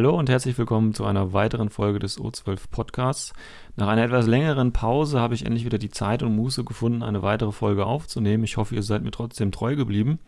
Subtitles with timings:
[0.00, 3.34] Hallo und herzlich willkommen zu einer weiteren Folge des O12 Podcasts.
[3.76, 7.20] Nach einer etwas längeren Pause habe ich endlich wieder die Zeit und Muße gefunden, eine
[7.20, 8.42] weitere Folge aufzunehmen.
[8.44, 10.18] Ich hoffe, ihr seid mir trotzdem treu geblieben.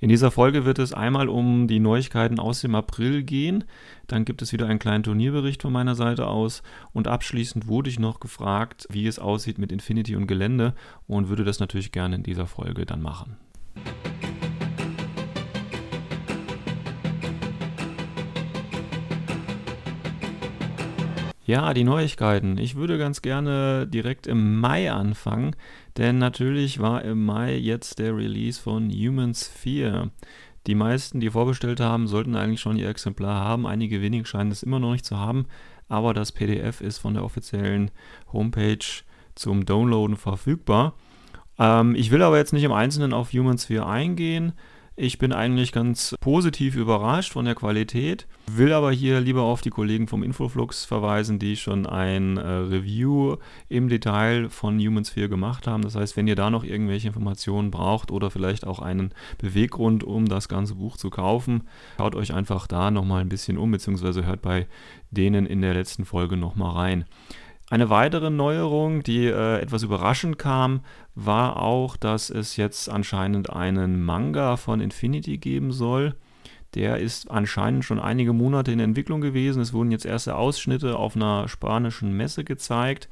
[0.00, 3.64] In dieser Folge wird es einmal um die Neuigkeiten aus dem April gehen.
[4.06, 6.62] Dann gibt es wieder einen kleinen Turnierbericht von meiner Seite aus.
[6.94, 10.72] Und abschließend wurde ich noch gefragt, wie es aussieht mit Infinity und Gelände
[11.06, 13.36] und würde das natürlich gerne in dieser Folge dann machen.
[21.48, 22.58] Ja, die Neuigkeiten.
[22.58, 25.56] Ich würde ganz gerne direkt im Mai anfangen,
[25.96, 30.10] denn natürlich war im Mai jetzt der Release von Humans 4.
[30.66, 33.66] Die meisten, die vorbestellt haben, sollten eigentlich schon ihr Exemplar haben.
[33.66, 35.46] Einige wenig scheinen es immer noch nicht zu haben,
[35.88, 37.92] aber das PDF ist von der offiziellen
[38.30, 38.84] Homepage
[39.34, 40.96] zum Downloaden verfügbar.
[41.58, 44.52] Ähm, ich will aber jetzt nicht im Einzelnen auf Humans 4 eingehen.
[45.00, 49.70] Ich bin eigentlich ganz positiv überrascht von der Qualität, will aber hier lieber auf die
[49.70, 53.36] Kollegen vom Infoflux verweisen, die schon ein äh, Review
[53.68, 55.84] im Detail von Humans 4 gemacht haben.
[55.84, 60.26] Das heißt, wenn ihr da noch irgendwelche Informationen braucht oder vielleicht auch einen Beweggrund, um
[60.26, 64.42] das ganze Buch zu kaufen, schaut euch einfach da nochmal ein bisschen um, beziehungsweise hört
[64.42, 64.66] bei
[65.12, 67.04] denen in der letzten Folge nochmal rein.
[67.70, 70.80] Eine weitere Neuerung, die äh, etwas überraschend kam,
[71.14, 76.14] war auch, dass es jetzt anscheinend einen Manga von Infinity geben soll.
[76.74, 79.60] Der ist anscheinend schon einige Monate in Entwicklung gewesen.
[79.60, 83.08] Es wurden jetzt erste Ausschnitte auf einer spanischen Messe gezeigt.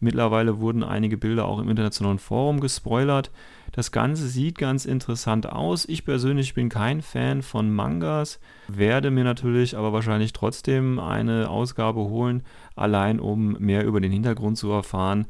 [0.00, 3.30] Mittlerweile wurden einige Bilder auch im internationalen Forum gespoilert.
[3.72, 5.84] Das Ganze sieht ganz interessant aus.
[5.86, 12.00] Ich persönlich bin kein Fan von Mangas, werde mir natürlich aber wahrscheinlich trotzdem eine Ausgabe
[12.00, 12.42] holen,
[12.80, 15.26] allein um mehr über den Hintergrund zu erfahren.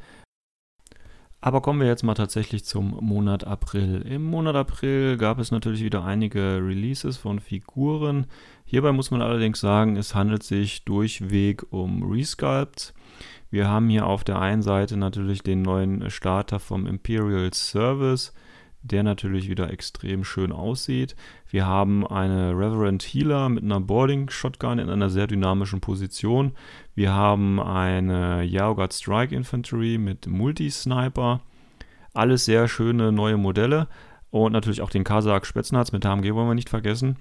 [1.43, 4.03] Aber kommen wir jetzt mal tatsächlich zum Monat April.
[4.03, 8.27] Im Monat April gab es natürlich wieder einige Releases von Figuren.
[8.67, 12.93] Hierbei muss man allerdings sagen, es handelt sich durchweg um Resculpts.
[13.51, 18.35] Wir haben hier auf der einen Seite natürlich den neuen Starter vom Imperial Service,
[18.83, 21.15] der natürlich wieder extrem schön aussieht.
[21.49, 26.53] Wir haben eine Reverend Healer mit einer Boarding Shotgun in einer sehr dynamischen Position.
[26.95, 31.41] Wir haben eine Yaogat Strike Infantry mit Multi-Sniper.
[32.15, 33.89] Alles sehr schöne neue Modelle.
[34.31, 37.17] Und natürlich auch den Kasach Spätznaz mit HMG wollen wir nicht vergessen.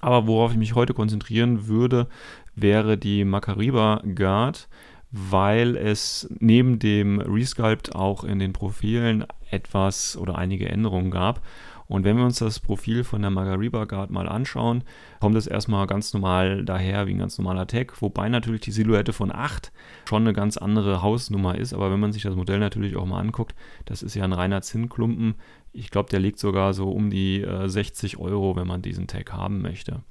[0.00, 2.08] Aber worauf ich mich heute konzentrieren würde,
[2.54, 4.68] wäre die Makariba Guard
[5.16, 11.42] weil es neben dem Resculpt auch in den Profilen etwas oder einige Änderungen gab.
[11.88, 14.82] Und wenn wir uns das Profil von der Magariba Guard mal anschauen,
[15.20, 19.12] kommt es erstmal ganz normal daher wie ein ganz normaler Tag, wobei natürlich die Silhouette
[19.12, 19.72] von 8
[20.08, 21.72] schon eine ganz andere Hausnummer ist.
[21.72, 23.54] Aber wenn man sich das Modell natürlich auch mal anguckt,
[23.84, 25.36] das ist ja ein reiner Zinnklumpen.
[25.72, 29.32] Ich glaube, der liegt sogar so um die äh, 60 Euro, wenn man diesen Tag
[29.32, 30.02] haben möchte.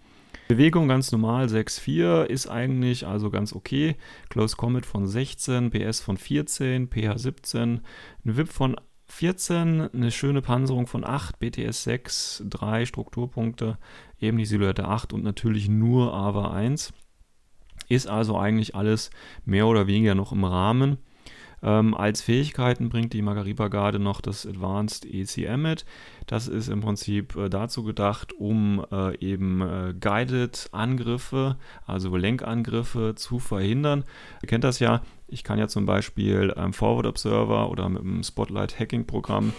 [0.48, 3.96] Bewegung ganz normal, 6,4 ist eigentlich also ganz okay.
[4.30, 7.82] Close Comet von 16, PS von 14, PH 17,
[8.26, 8.76] ein VIP von
[9.08, 13.78] 14, eine schöne Panzerung von 8, BTS 6, 3 Strukturpunkte,
[14.20, 16.94] eben die Silhouette 8 und natürlich nur AVA 1.
[17.88, 19.12] Ist also eigentlich alles
[19.46, 20.98] mehr oder weniger noch im Rahmen.
[21.66, 25.86] Ähm, als Fähigkeiten bringt die Magariba-Garde noch das Advanced ECM mit.
[26.28, 33.40] Das ist im Prinzip äh, dazu gedacht, um äh, eben äh, Guided-Angriffe, also Lenkangriffe zu
[33.40, 34.04] verhindern.
[34.44, 38.24] Ihr kennt das ja, ich kann ja zum Beispiel am Forward Observer oder mit dem
[38.24, 39.54] Spotlight Hacking Programm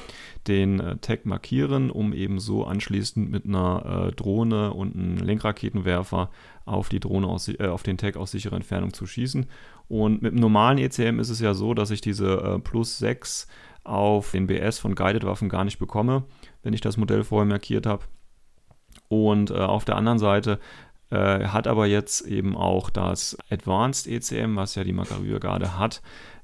[0.46, 6.30] den äh, Tag markieren, um eben so anschließend mit einer äh, Drohne und einem Lenkraketenwerfer
[6.64, 9.46] auf die Drohne aus, äh, auf den Tag aus sicherer Entfernung zu schießen.
[9.88, 13.48] Und mit dem normalen ECM ist es ja so, dass ich diese äh, plus 6
[13.82, 16.24] auf den BS von Guided Waffen gar nicht bekomme,
[16.62, 18.04] wenn ich das Modell vorher markiert habe.
[19.08, 20.58] Und äh, auf der anderen Seite
[21.10, 26.02] äh, hat aber jetzt eben auch das Advanced ECM, was ja die Macario Garde hat,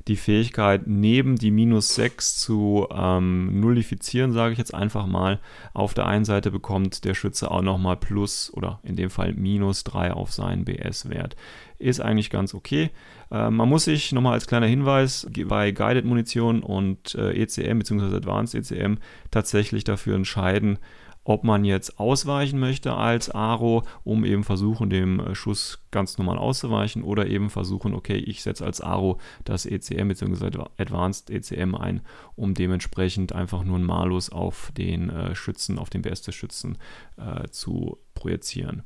[0.09, 5.39] die Fähigkeit, neben die minus 6 zu ähm, nullifizieren, sage ich jetzt einfach mal.
[5.75, 9.85] Auf der einen Seite bekommt der Schütze auch nochmal plus oder in dem Fall minus
[9.85, 11.37] 3 auf seinen BS-Wert.
[11.79, 12.91] Ist eigentlich ganz okay.
[13.31, 18.17] Äh, man muss sich nochmal als kleiner Hinweis bei Guided Munition und äh, ECM bzw.
[18.17, 18.97] Advanced ECM
[19.31, 20.79] tatsächlich dafür entscheiden,
[21.25, 26.39] ob man jetzt ausweichen möchte als Aro, um eben versuchen, dem äh, Schuss ganz normal
[26.39, 30.65] auszuweichen oder eben versuchen, okay, ich setze als Aro das ECM bzw.
[30.79, 32.01] Advanced ECM ein,
[32.35, 36.79] um dementsprechend einfach nur einen Malus auf den äh, Schützen, auf den BS des Schützen
[37.17, 38.83] äh, zu projizieren.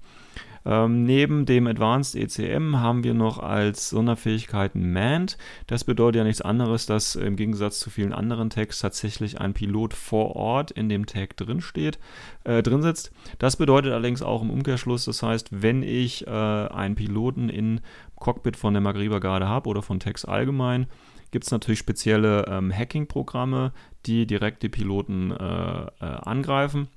[0.67, 5.39] Ähm, neben dem Advanced ECM haben wir noch als Sonderfähigkeit Manned.
[5.69, 9.95] Das bedeutet ja nichts anderes, dass im Gegensatz zu vielen anderen Tags tatsächlich ein Pilot
[9.95, 12.01] vor Ort in dem Tag drin steht,
[12.43, 13.13] äh, drin sitzt.
[13.39, 17.81] Das bedeutet allerdings auch im Umkehrschluss, das heißt, wenn ich äh, einen Piloten in
[18.17, 20.89] Cockpit von der Magriba Garde habe oder von Tags allgemein,
[21.31, 23.73] gibt es natürlich spezielle ähm, Hacking-Programme,
[24.07, 26.89] die direkt die Piloten äh, äh, angreifen.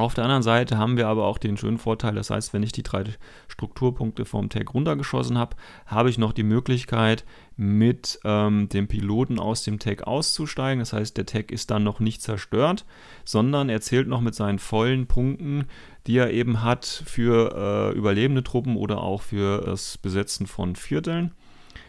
[0.00, 2.72] Auf der anderen Seite haben wir aber auch den schönen Vorteil, das heißt, wenn ich
[2.72, 3.04] die drei
[3.48, 7.24] Strukturpunkte vom Tag runtergeschossen habe, habe ich noch die Möglichkeit,
[7.60, 10.78] mit ähm, dem Piloten aus dem Tag auszusteigen.
[10.78, 12.86] Das heißt, der Tag ist dann noch nicht zerstört,
[13.26, 15.66] sondern er zählt noch mit seinen vollen Punkten,
[16.06, 21.34] die er eben hat für äh, überlebende Truppen oder auch für das Besetzen von Vierteln.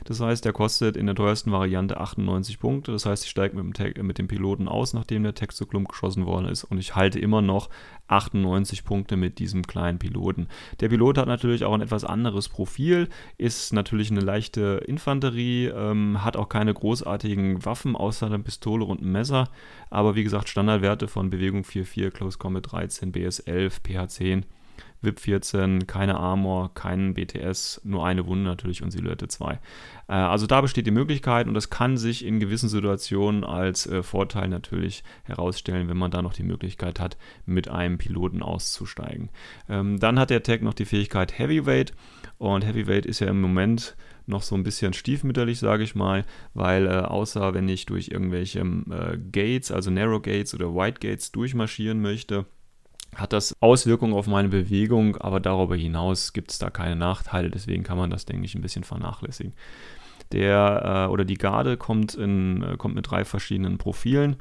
[0.03, 2.91] Das heißt, der kostet in der teuersten Variante 98 Punkte.
[2.91, 5.89] Das heißt, ich steige mit, dem mit dem Piloten aus, nachdem der Text zu Klump
[5.89, 6.63] geschossen worden ist.
[6.63, 7.69] Und ich halte immer noch
[8.07, 10.47] 98 Punkte mit diesem kleinen Piloten.
[10.79, 16.23] Der Pilot hat natürlich auch ein etwas anderes Profil, ist natürlich eine leichte Infanterie, ähm,
[16.23, 19.49] hat auch keine großartigen Waffen außer einer Pistole und einem Messer.
[19.89, 24.45] Aber wie gesagt, Standardwerte von Bewegung 4-4, Close Combat 13, BS 11, PH 10
[25.01, 29.53] VIP 14, keine Armor, keinen BTS, nur eine Wunde natürlich und Silhouette 2.
[29.53, 29.59] Äh,
[30.13, 34.47] also da besteht die Möglichkeit und das kann sich in gewissen Situationen als äh, Vorteil
[34.47, 39.29] natürlich herausstellen, wenn man da noch die Möglichkeit hat, mit einem Piloten auszusteigen.
[39.69, 41.93] Ähm, dann hat der Tag noch die Fähigkeit Heavyweight
[42.37, 43.95] und Heavyweight ist ja im Moment
[44.27, 48.59] noch so ein bisschen stiefmütterlich, sage ich mal, weil äh, außer wenn ich durch irgendwelche
[48.59, 52.45] äh, Gates, also Narrow Gates oder White Gates durchmarschieren möchte,
[53.15, 57.83] hat das Auswirkungen auf meine Bewegung, aber darüber hinaus gibt es da keine Nachteile, deswegen
[57.83, 59.53] kann man das, denke ich, ein bisschen vernachlässigen.
[60.31, 64.37] Der äh, oder die Garde kommt, in, äh, kommt mit drei verschiedenen Profilen.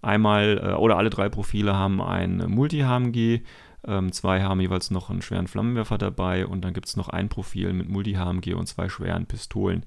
[0.00, 3.40] Einmal äh, oder alle drei Profile haben ein Multi-HMG,
[3.86, 7.28] ähm, zwei haben jeweils noch einen schweren Flammenwerfer dabei und dann gibt es noch ein
[7.28, 9.84] Profil mit Multi-HMG und zwei schweren Pistolen.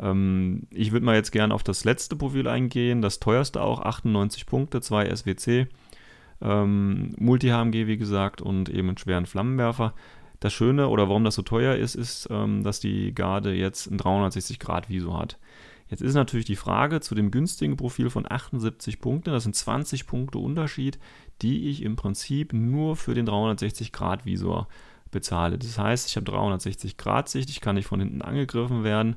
[0.00, 4.46] Ähm, ich würde mal jetzt gerne auf das letzte Profil eingehen, das teuerste auch, 98
[4.46, 5.68] Punkte, zwei SWC
[6.42, 9.94] ähm, Multi-HMG, wie gesagt, und eben einen schweren Flammenwerfer.
[10.40, 13.98] Das Schöne oder warum das so teuer ist, ist, ähm, dass die Garde jetzt ein
[13.98, 15.38] 360-Grad-Viso hat.
[15.88, 20.06] Jetzt ist natürlich die Frage zu dem günstigen Profil von 78 Punkten, das sind 20
[20.06, 20.98] Punkte Unterschied,
[21.42, 24.68] die ich im Prinzip nur für den 360-Grad-Visor
[25.10, 25.58] bezahle.
[25.58, 29.16] Das heißt, ich habe 360 Grad Sicht, ich kann nicht von hinten angegriffen werden.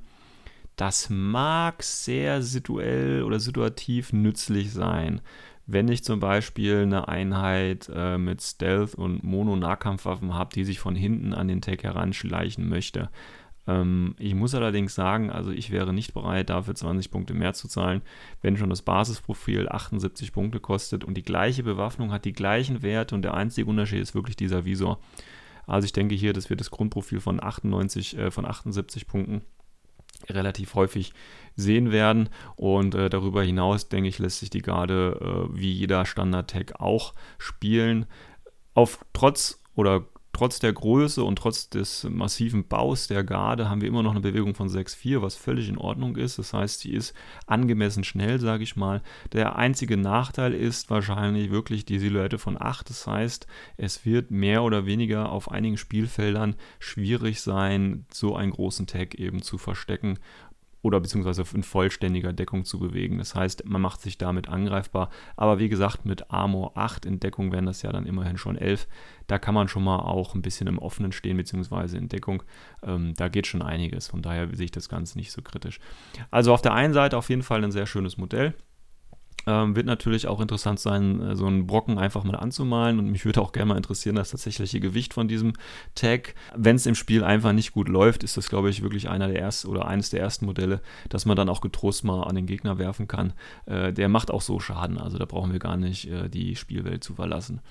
[0.75, 5.21] Das mag sehr situell oder situativ nützlich sein
[5.65, 10.95] wenn ich zum Beispiel eine Einheit äh, mit Stealth und Mono-Nahkampfwaffen habe, die sich von
[10.95, 13.09] hinten an den Tag heranschleichen möchte.
[13.65, 17.67] Ähm, ich muss allerdings sagen, also ich wäre nicht bereit, dafür 20 Punkte mehr zu
[17.67, 18.01] zahlen,
[18.41, 23.15] wenn schon das Basisprofil 78 Punkte kostet und die gleiche Bewaffnung hat die gleichen Werte
[23.15, 24.99] und der einzige Unterschied ist wirklich dieser Visor.
[25.65, 29.43] Also ich denke hier, dass wir das Grundprofil von 98, äh, von 78 Punkten
[30.29, 31.13] relativ häufig
[31.55, 32.29] sehen werden.
[32.55, 35.19] Und äh, darüber hinaus, denke ich, lässt sich die Garde
[35.51, 38.05] äh, wie jeder Standard-Tag auch spielen.
[38.73, 43.87] Auf trotz oder trotz der Größe und trotz des massiven Baus der Garde haben wir
[43.87, 46.39] immer noch eine Bewegung von 6,4, was völlig in Ordnung ist.
[46.39, 47.13] Das heißt, sie ist
[47.45, 49.01] angemessen schnell, sage ich mal.
[49.31, 52.89] Der einzige Nachteil ist wahrscheinlich wirklich die Silhouette von 8.
[52.89, 53.47] Das heißt,
[53.77, 59.41] es wird mehr oder weniger auf einigen Spielfeldern schwierig sein, so einen großen Tag eben
[59.41, 60.17] zu verstecken
[60.83, 63.17] oder beziehungsweise in vollständiger Deckung zu bewegen.
[63.17, 65.09] Das heißt, man macht sich damit angreifbar.
[65.37, 68.87] Aber wie gesagt, mit Armor 8 in Deckung wären das ja dann immerhin schon 11.
[69.27, 72.43] Da kann man schon mal auch ein bisschen im Offenen stehen, beziehungsweise in Deckung.
[72.83, 74.09] Ähm, da geht schon einiges.
[74.09, 75.79] Von daher sehe ich das Ganze nicht so kritisch.
[76.31, 78.53] Also auf der einen Seite auf jeden Fall ein sehr schönes Modell.
[79.45, 82.99] Ähm, wird natürlich auch interessant sein, äh, so einen Brocken einfach mal anzumalen.
[82.99, 85.53] Und mich würde auch gerne mal interessieren, das tatsächliche Gewicht von diesem
[85.95, 86.35] Tag.
[86.55, 89.39] Wenn es im Spiel einfach nicht gut läuft, ist das, glaube ich, wirklich einer der
[89.39, 92.77] ersten oder eines der ersten Modelle, das man dann auch getrost mal an den Gegner
[92.77, 93.33] werfen kann.
[93.65, 97.03] Äh, der macht auch so Schaden, also da brauchen wir gar nicht äh, die Spielwelt
[97.03, 97.61] zu verlassen.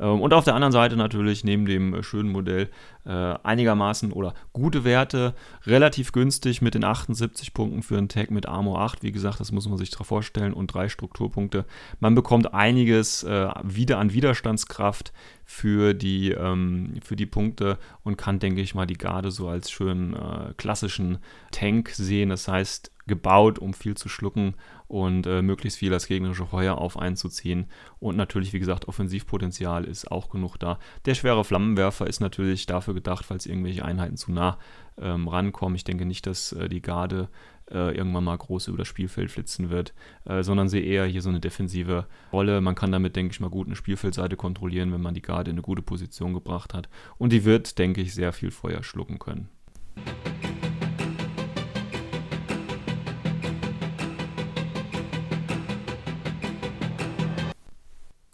[0.00, 2.68] Ähm, und auf der anderen Seite natürlich neben dem äh, schönen Modell
[3.04, 5.34] äh, einigermaßen oder gute Werte,
[5.66, 9.02] relativ günstig mit den 78 Punkten für einen Tag mit Armor 8.
[9.02, 11.64] Wie gesagt, das muss man sich darauf vorstellen und drei Strukturpunkte.
[12.00, 15.12] Man bekommt einiges äh, wieder an Widerstandskraft
[15.50, 19.70] für die, ähm, für die Punkte und kann, denke ich mal, die Garde so als
[19.70, 21.18] schönen äh, klassischen
[21.52, 22.28] Tank sehen.
[22.28, 24.56] Das heißt, gebaut, um viel zu schlucken
[24.88, 27.64] und äh, möglichst viel das gegnerische Feuer auf einzuziehen.
[27.98, 30.78] Und natürlich, wie gesagt, Offensivpotenzial ist auch genug da.
[31.06, 34.58] Der schwere Flammenwerfer ist natürlich dafür gedacht, falls irgendwelche Einheiten zu nah
[35.00, 35.76] ähm, rankommen.
[35.76, 37.30] Ich denke nicht, dass äh, die Garde
[37.70, 39.94] äh, irgendwann mal groß über das Spielfeld flitzen wird,
[40.24, 42.60] äh, sondern sehe eher hier so eine defensive Rolle.
[42.60, 45.56] Man kann damit, denke ich mal, gut eine Spielfeldseite kontrollieren, wenn man die Garde in
[45.56, 46.88] eine gute Position gebracht hat.
[47.18, 49.48] Und die wird, denke ich, sehr viel Feuer schlucken können.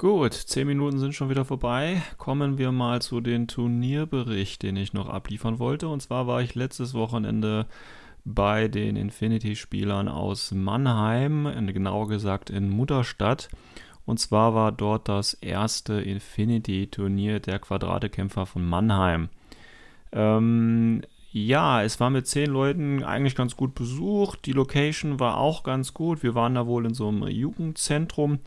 [0.05, 2.03] Gut, 10 Minuten sind schon wieder vorbei.
[2.19, 5.89] Kommen wir mal zu dem Turnierbericht, den ich noch abliefern wollte.
[5.89, 7.67] Und zwar war ich letztes Wochenende
[8.25, 13.49] bei den Infinity-Spielern aus Mannheim, genauer gesagt in Mutterstadt.
[14.07, 19.29] Und zwar war dort das erste Infinity-Turnier der Quadratekämpfer von Mannheim.
[20.13, 21.03] Ähm,
[21.33, 24.47] ja, es war mit zehn Leuten eigentlich ganz gut besucht.
[24.47, 26.23] Die Location war auch ganz gut.
[26.23, 28.39] Wir waren da wohl in so einem Jugendzentrum.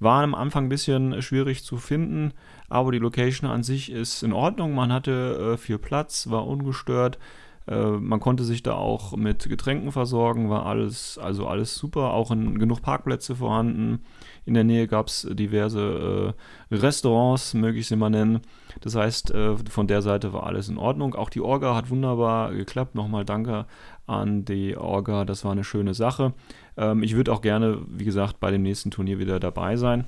[0.00, 2.32] War am Anfang ein bisschen schwierig zu finden,
[2.68, 4.74] aber die Location an sich ist in Ordnung.
[4.74, 7.18] Man hatte äh, viel Platz, war ungestört.
[7.66, 12.30] Äh, man konnte sich da auch mit Getränken versorgen, war alles, also alles super, auch
[12.30, 14.00] in, genug Parkplätze vorhanden.
[14.44, 16.34] In der Nähe gab es diverse
[16.70, 18.40] äh, Restaurants, möge ich sie mal nennen.
[18.82, 21.14] Das heißt, äh, von der Seite war alles in Ordnung.
[21.14, 22.94] Auch die Orga hat wunderbar geklappt.
[22.94, 23.66] Nochmal danke
[24.06, 26.34] an die Orga, das war eine schöne Sache.
[26.76, 30.04] Ähm, ich würde auch gerne, wie gesagt, bei dem nächsten Turnier wieder dabei sein.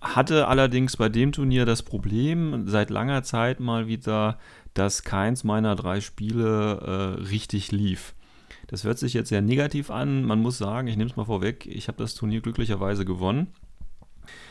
[0.00, 4.38] Hatte allerdings bei dem Turnier das Problem, seit langer Zeit mal wieder,
[4.74, 8.14] dass keins meiner drei Spiele äh, richtig lief.
[8.66, 10.24] Das hört sich jetzt sehr negativ an.
[10.24, 13.48] Man muss sagen, ich nehme es mal vorweg, ich habe das Turnier glücklicherweise gewonnen.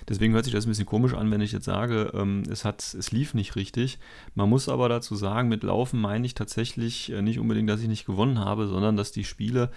[0.08, 2.82] Deswegen hört sich das ein bisschen komisch an, wenn ich jetzt sage, ähm, es, hat,
[2.82, 4.00] es lief nicht richtig.
[4.36, 7.88] Man muss aber dazu sagen, mit Laufen meine ich tatsächlich äh, nicht unbedingt, dass ich
[7.88, 9.72] nicht gewonnen habe, sondern dass die Spiele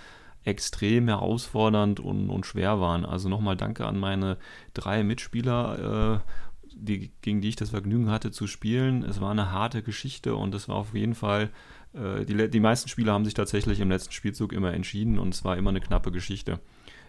[0.44, 3.04] extrem herausfordernd und, und schwer waren.
[3.04, 4.36] Also nochmal danke an meine
[4.74, 6.30] drei Mitspieler, äh,
[6.76, 9.02] die, gegen die ich das Vergnügen hatte zu spielen.
[9.02, 11.50] Es war eine harte Geschichte und es war auf jeden Fall,
[11.94, 15.44] äh, die, die meisten Spieler haben sich tatsächlich im letzten Spielzug immer entschieden und es
[15.44, 16.60] war immer eine knappe Geschichte.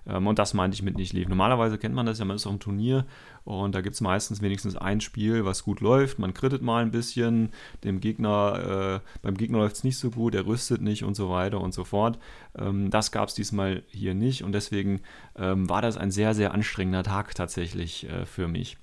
[0.07, 1.27] Ähm, und das meinte ich mit nicht lief.
[1.27, 3.05] Normalerweise kennt man das ja, man ist auf einem Turnier
[3.43, 6.19] und da gibt es meistens wenigstens ein Spiel, was gut läuft.
[6.19, 7.49] Man krittet mal ein bisschen,
[7.83, 11.29] dem Gegner, äh, beim Gegner läuft es nicht so gut, er rüstet nicht und so
[11.29, 12.17] weiter und so fort.
[12.57, 15.01] Ähm, das gab es diesmal hier nicht und deswegen
[15.35, 18.77] ähm, war das ein sehr, sehr anstrengender Tag tatsächlich äh, für mich.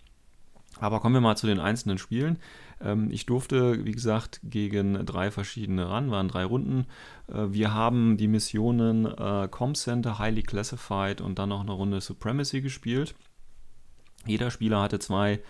[0.80, 2.38] Aber kommen wir mal zu den einzelnen Spielen.
[2.80, 6.86] Ähm, ich durfte, wie gesagt, gegen drei verschiedene ran, waren drei Runden.
[7.28, 12.00] Äh, wir haben die Missionen äh, Com Center, Highly Classified und dann noch eine Runde
[12.00, 13.14] Supremacy gespielt.
[14.26, 15.40] Jeder Spieler hatte zwei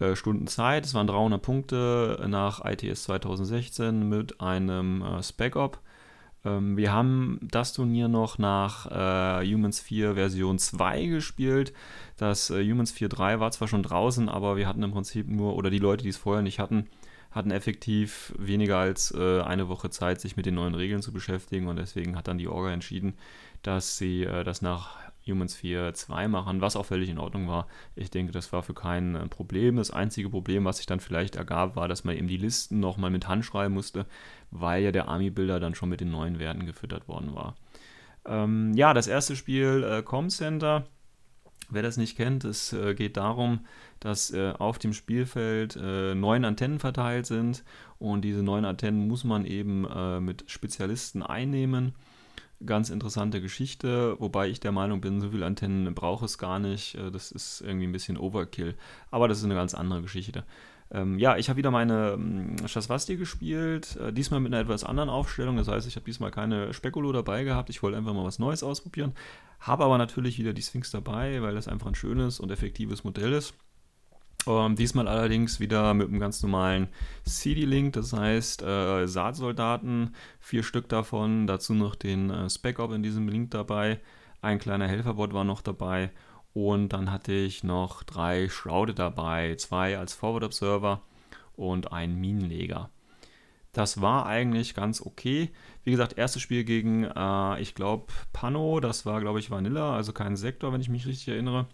[0.00, 0.86] äh, Stunden Zeit.
[0.86, 5.80] Es waren 300 Punkte nach ITS 2016 mit einem Spec-Op.
[6.44, 11.72] Ähm, wir haben das Turnier noch nach äh, Humans 4 Version 2 gespielt.
[12.16, 15.70] Das äh, Humans 4.3 war zwar schon draußen, aber wir hatten im Prinzip nur, oder
[15.70, 16.86] die Leute, die es vorher nicht hatten,
[17.30, 21.66] hatten effektiv weniger als äh, eine Woche Zeit, sich mit den neuen Regeln zu beschäftigen
[21.66, 23.14] und deswegen hat dann die Orga entschieden,
[23.62, 27.66] dass sie äh, das nach Humans 4.2 machen, was auch völlig in Ordnung war.
[27.96, 29.76] Ich denke, das war für kein äh, Problem.
[29.76, 33.10] Das einzige Problem, was sich dann vielleicht ergab, war, dass man eben die Listen nochmal
[33.10, 34.06] mit Hand schreiben musste,
[34.50, 37.54] weil ja der Army-Builder dann schon mit den neuen Werten gefüttert worden war.
[38.26, 40.86] Ähm, ja, das erste Spiel, äh, Com Center.
[41.70, 43.60] Wer das nicht kennt, es äh, geht darum,
[44.00, 47.64] dass äh, auf dem Spielfeld äh, neun Antennen verteilt sind
[47.98, 51.94] und diese neun Antennen muss man eben äh, mit Spezialisten einnehmen
[52.64, 56.94] ganz interessante Geschichte, wobei ich der Meinung bin, so viele Antennen brauche es gar nicht.
[56.96, 58.74] Äh, das ist irgendwie ein bisschen Overkill.
[59.10, 60.44] Aber das ist eine ganz andere Geschichte.
[60.90, 65.08] Ähm, ja, ich habe wieder meine ähm, Shaswasti gespielt, äh, diesmal mit einer etwas anderen
[65.08, 65.56] Aufstellung.
[65.56, 67.70] Das heißt, ich habe diesmal keine Spekulo dabei gehabt.
[67.70, 69.12] Ich wollte einfach mal was Neues ausprobieren.
[69.60, 73.32] Habe aber natürlich wieder die Sphinx dabei, weil das einfach ein schönes und effektives Modell
[73.32, 73.54] ist.
[74.46, 76.88] Ähm, diesmal allerdings wieder mit einem ganz normalen
[77.24, 83.28] CD-Link, das heißt äh, Saatsoldaten, vier Stück davon, dazu noch den äh, Spec-Op in diesem
[83.28, 84.00] Link dabei,
[84.42, 86.10] ein kleiner Helferbot war noch dabei
[86.52, 91.02] und dann hatte ich noch drei Schraude dabei, zwei als Forward Observer
[91.56, 92.90] und einen Minenleger.
[93.72, 95.50] Das war eigentlich ganz okay.
[95.82, 100.12] Wie gesagt, erstes Spiel gegen, äh, ich glaube, Pano, das war, glaube ich, Vanilla, also
[100.12, 101.66] kein Sektor, wenn ich mich richtig erinnere.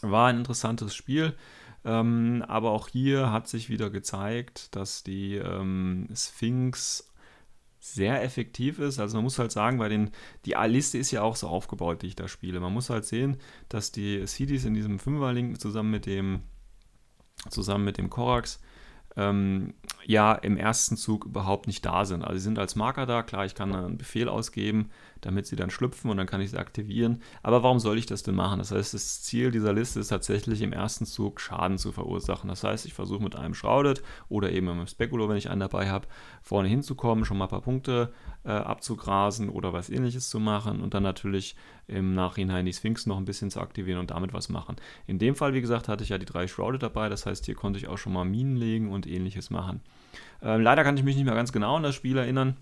[0.00, 1.34] War ein interessantes Spiel.
[1.84, 7.12] Ähm, aber auch hier hat sich wieder gezeigt, dass die ähm, Sphinx
[7.80, 9.00] sehr effektiv ist.
[9.00, 10.10] Also man muss halt sagen, bei den,
[10.44, 12.60] die A-Liste ist ja auch so aufgebaut, die ich da spiele.
[12.60, 16.42] Man muss halt sehen, dass die CDs in diesem Fünferlink zusammen mit dem,
[17.50, 18.60] zusammen mit dem Korax
[19.16, 22.24] ähm, ja im ersten Zug überhaupt nicht da sind.
[22.24, 24.90] Also sie sind als Marker da, klar, ich kann einen Befehl ausgeben,
[25.20, 27.22] damit sie dann schlüpfen und dann kann ich sie aktivieren.
[27.42, 28.58] Aber warum soll ich das denn machen?
[28.58, 32.48] Das heißt, das Ziel dieser Liste ist tatsächlich im ersten Zug Schaden zu verursachen.
[32.48, 35.60] Das heißt, ich versuche mit einem Shrouded oder eben mit einem Speculo, wenn ich einen
[35.60, 36.08] dabei habe,
[36.42, 38.12] vorne hinzukommen, schon mal ein paar Punkte
[38.44, 41.54] äh, abzugrasen oder was ähnliches zu machen und dann natürlich
[41.88, 44.76] im Nachhinein die Sphinx noch ein bisschen zu aktivieren und damit was machen.
[45.06, 47.54] In dem Fall, wie gesagt, hatte ich ja die drei Shrouded dabei, das heißt, hier
[47.54, 49.80] konnte ich auch schon mal Minen legen und ähnliches machen.
[50.42, 52.56] Äh, leider kann ich mich nicht mehr ganz genau an das Spiel erinnern.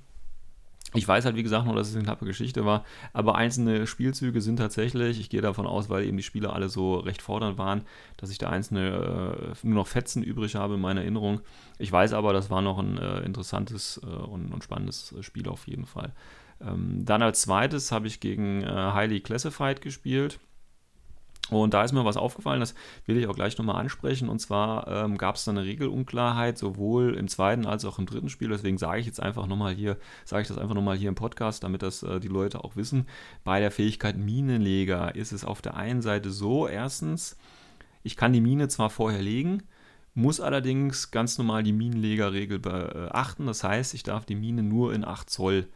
[0.93, 4.41] Ich weiß halt, wie gesagt, nur, dass es eine knappe Geschichte war, aber einzelne Spielzüge
[4.41, 7.83] sind tatsächlich, ich gehe davon aus, weil eben die Spiele alle so recht fordernd waren,
[8.17, 11.43] dass ich da einzelne äh, nur noch Fetzen übrig habe in meiner Erinnerung.
[11.79, 15.69] Ich weiß aber, das war noch ein äh, interessantes äh, und, und, spannendes Spiel auf
[15.69, 16.12] jeden Fall.
[16.61, 20.38] Ähm, dann als zweites habe ich gegen äh, Highly Classified gespielt.
[21.50, 22.75] Und da ist mir was aufgefallen, das
[23.07, 24.29] will ich auch gleich nochmal ansprechen.
[24.29, 28.29] Und zwar ähm, gab es da eine Regelunklarheit, sowohl im zweiten als auch im dritten
[28.29, 28.49] Spiel.
[28.49, 31.64] Deswegen sage ich jetzt einfach nochmal hier, sage ich das einfach nochmal hier im Podcast,
[31.64, 33.07] damit das äh, die Leute auch wissen.
[33.43, 37.37] Bei der Fähigkeit Minenleger ist es auf der einen Seite so, erstens,
[38.05, 39.64] ich kann die Mine zwar vorher legen,
[40.14, 43.47] muss allerdings ganz normal die Minenlegerregel beachten.
[43.47, 45.67] Das heißt, ich darf die Mine nur in 8 Zoll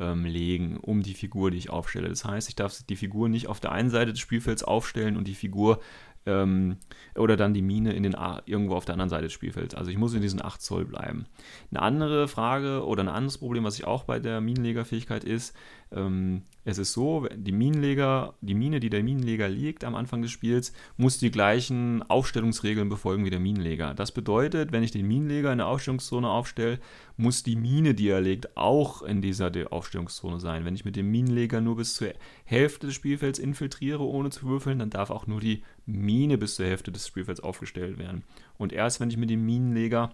[0.00, 2.08] ähm, legen um die Figur, die ich aufstelle.
[2.08, 5.28] Das heißt, ich darf die Figur nicht auf der einen Seite des Spielfelds aufstellen und
[5.28, 5.80] die Figur
[6.26, 6.76] ähm,
[7.14, 8.16] oder dann die Mine in den
[8.46, 9.74] irgendwo auf der anderen Seite des Spielfelds.
[9.74, 11.26] Also ich muss in diesen 8 Zoll bleiben.
[11.70, 15.54] Eine andere Frage oder ein anderes Problem, was ich auch bei der Minenlegerfähigkeit ist,
[15.92, 20.30] ähm, es ist so, die Minenleger, die Mine, die der Minenleger legt am Anfang des
[20.30, 23.94] Spiels, muss die gleichen Aufstellungsregeln befolgen wie der Minenleger.
[23.94, 26.78] Das bedeutet, wenn ich den Minenleger in der Aufstellungszone aufstelle,
[27.16, 30.64] muss die Mine, die er legt, auch in dieser Aufstellungszone sein.
[30.64, 32.08] Wenn ich mit dem Minenleger nur bis zur
[32.44, 36.66] Hälfte des Spielfelds infiltriere, ohne zu würfeln, dann darf auch nur die Mine bis zur
[36.66, 38.22] Hälfte des Spielfelds aufgestellt werden.
[38.58, 40.12] Und erst wenn ich mit dem Minenleger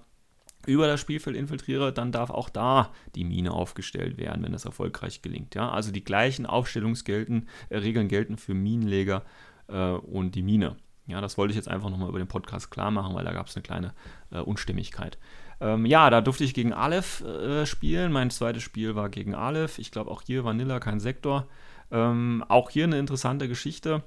[0.67, 5.23] über das Spielfeld infiltriere, dann darf auch da die Mine aufgestellt werden, wenn das erfolgreich
[5.23, 5.55] gelingt.
[5.55, 5.71] Ja?
[5.71, 9.23] Also die gleichen Aufstellungsregeln äh, gelten für Minenleger
[9.69, 10.77] äh, und die Mine.
[11.07, 13.47] Ja, das wollte ich jetzt einfach nochmal über den Podcast klar machen, weil da gab
[13.47, 13.95] es eine kleine
[14.33, 15.19] äh, Unstimmigkeit.
[15.61, 18.13] Ähm, ja, da durfte ich gegen Aleph äh, spielen.
[18.13, 19.79] Mein zweites Spiel war gegen Aleph.
[19.79, 21.47] Ich glaube auch hier Vanilla, kein Sektor.
[21.91, 24.03] Ähm, auch hier eine interessante Geschichte.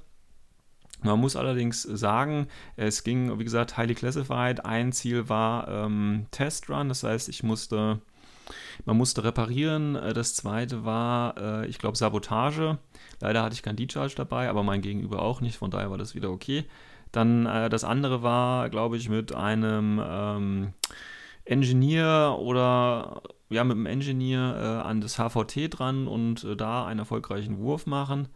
[1.01, 4.65] Man muss allerdings sagen, es ging, wie gesagt, highly classified.
[4.65, 8.01] Ein Ziel war ähm, Test Run, das heißt, ich musste,
[8.85, 9.95] man musste reparieren.
[9.95, 12.77] Äh, das zweite war, äh, ich glaube, Sabotage.
[13.21, 16.15] Leider hatte ich kein D-Charge dabei, aber mein Gegenüber auch nicht, von daher war das
[16.15, 16.65] wieder okay.
[17.11, 20.73] Dann äh, das andere war, glaube ich, mit einem ähm,
[21.45, 26.99] Engineer oder ja, mit einem Engineer äh, an das HVT dran und äh, da einen
[26.99, 28.27] erfolgreichen Wurf machen.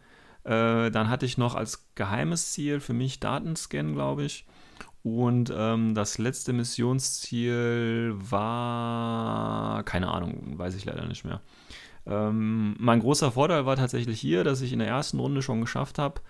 [0.44, 4.46] Äh, dann hatte ich noch als geheimes Ziel für mich Datenscan, glaube ich.
[5.02, 11.40] Und ähm, das letzte Missionsziel war, keine Ahnung, weiß ich leider nicht mehr.
[12.06, 15.98] Ähm, mein großer Vorteil war tatsächlich hier, dass ich in der ersten Runde schon geschafft
[15.98, 16.20] habe,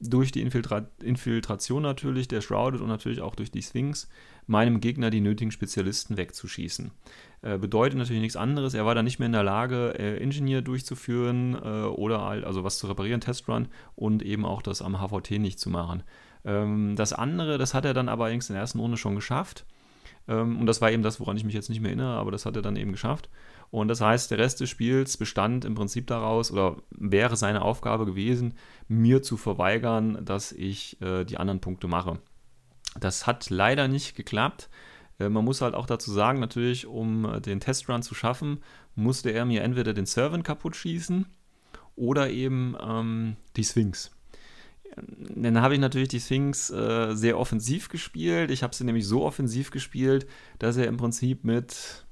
[0.00, 4.08] durch die Infiltra Infiltration natürlich der Shrouded und natürlich auch durch die Sphinx,
[4.46, 6.90] meinem Gegner die nötigen Spezialisten wegzuschießen.
[7.42, 10.62] Äh, bedeutet natürlich nichts anderes, er war dann nicht mehr in der Lage, äh, Engineer
[10.62, 15.58] durchzuführen äh, oder also was zu reparieren, Testrun und eben auch das am HVT nicht
[15.58, 16.02] zu machen.
[16.44, 19.66] Ähm, das andere, das hat er dann aber allerdings in der ersten Runde schon geschafft.
[20.28, 22.46] Ähm, und das war eben das, woran ich mich jetzt nicht mehr erinnere, aber das
[22.46, 23.28] hat er dann eben geschafft.
[23.70, 28.06] Und das heißt, der Rest des Spiels bestand im Prinzip daraus oder wäre seine Aufgabe
[28.06, 28.54] gewesen,
[28.86, 32.18] mir zu verweigern, dass ich äh, die anderen Punkte mache.
[32.98, 34.70] Das hat leider nicht geklappt.
[35.18, 38.60] Äh, man muss halt auch dazu sagen, natürlich, um äh, den Testrun zu schaffen,
[38.94, 41.26] musste er mir entweder den Servant kaputt schießen
[41.94, 44.17] oder eben ähm, die Sphinx.
[44.96, 48.50] Dann habe ich natürlich die Sphinx äh, sehr offensiv gespielt.
[48.50, 50.26] Ich habe sie nämlich so offensiv gespielt,
[50.58, 52.04] dass er im Prinzip mit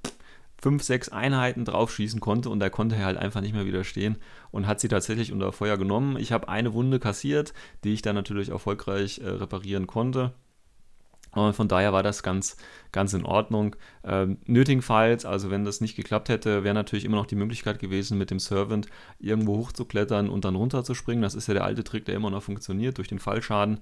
[0.61, 4.17] fünf, sechs Einheiten draufschießen konnte und da konnte er halt einfach nicht mehr widerstehen
[4.51, 6.17] und hat sie tatsächlich unter Feuer genommen.
[6.17, 7.53] Ich habe eine Wunde kassiert,
[7.85, 10.33] die ich dann natürlich erfolgreich äh, reparieren konnte.
[11.37, 12.57] Von daher war das ganz,
[12.93, 13.77] ganz in Ordnung.
[14.05, 18.17] Ähm, nötigenfalls, also wenn das nicht geklappt hätte, wäre natürlich immer noch die Möglichkeit gewesen,
[18.17, 21.23] mit dem Servant irgendwo hochzuklettern und dann runterzuspringen.
[21.23, 22.99] Das ist ja der alte Trick, der immer noch funktioniert.
[22.99, 23.81] Durch den Fallschaden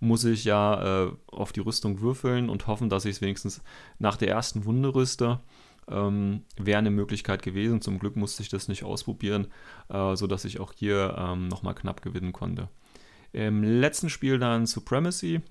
[0.00, 3.62] muss ich ja äh, auf die Rüstung würfeln und hoffen, dass ich es wenigstens
[3.98, 5.40] nach der ersten Wunde rüste.
[5.86, 7.82] Ähm, wäre eine Möglichkeit gewesen.
[7.82, 9.48] Zum Glück musste ich das nicht ausprobieren,
[9.90, 12.68] äh, sodass ich auch hier ähm, nochmal knapp gewinnen konnte.
[13.32, 15.42] Im letzten Spiel dann Supremacy.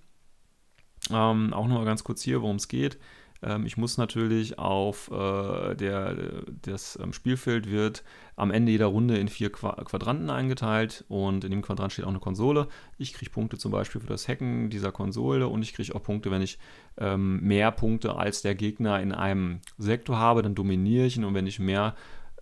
[1.11, 2.97] Ähm, auch nochmal ganz kurz hier, worum es geht.
[3.43, 6.15] Ähm, ich muss natürlich auf äh, der,
[6.61, 8.03] das ähm, Spielfeld wird
[8.35, 12.09] am Ende jeder Runde in vier Qua Quadranten eingeteilt und in dem Quadrant steht auch
[12.09, 12.67] eine Konsole.
[12.97, 16.31] Ich kriege Punkte zum Beispiel für das Hacken dieser Konsole und ich kriege auch Punkte,
[16.31, 16.57] wenn ich
[16.97, 21.33] ähm, mehr Punkte als der Gegner in einem Sektor habe, dann dominiere ich ihn und
[21.33, 21.95] wenn ich mehr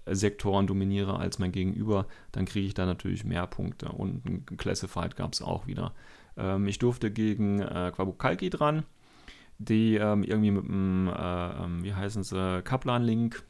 [0.06, 3.90] Sektoren dominiere als mein Gegenüber, dann kriege ich da natürlich mehr Punkte.
[3.90, 5.94] Und ein Classified gab es auch wieder.
[6.38, 8.84] Ähm, ich durfte gegen äh, Quabukalki dran,
[9.58, 13.44] die ähm, irgendwie mit einem, äh, ähm, wie heißen sie, Kaplan-Link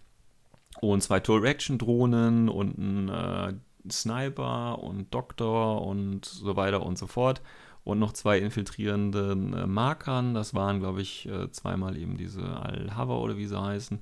[0.79, 3.53] und zwei Tool-Action-Drohnen und ein äh,
[3.91, 7.41] Sniper und Doktor und so weiter und so fort.
[7.83, 10.35] Und noch zwei infiltrierenden äh, Markern.
[10.35, 13.99] Das waren, glaube ich, äh, zweimal eben diese Al-Hava oder wie sie heißen.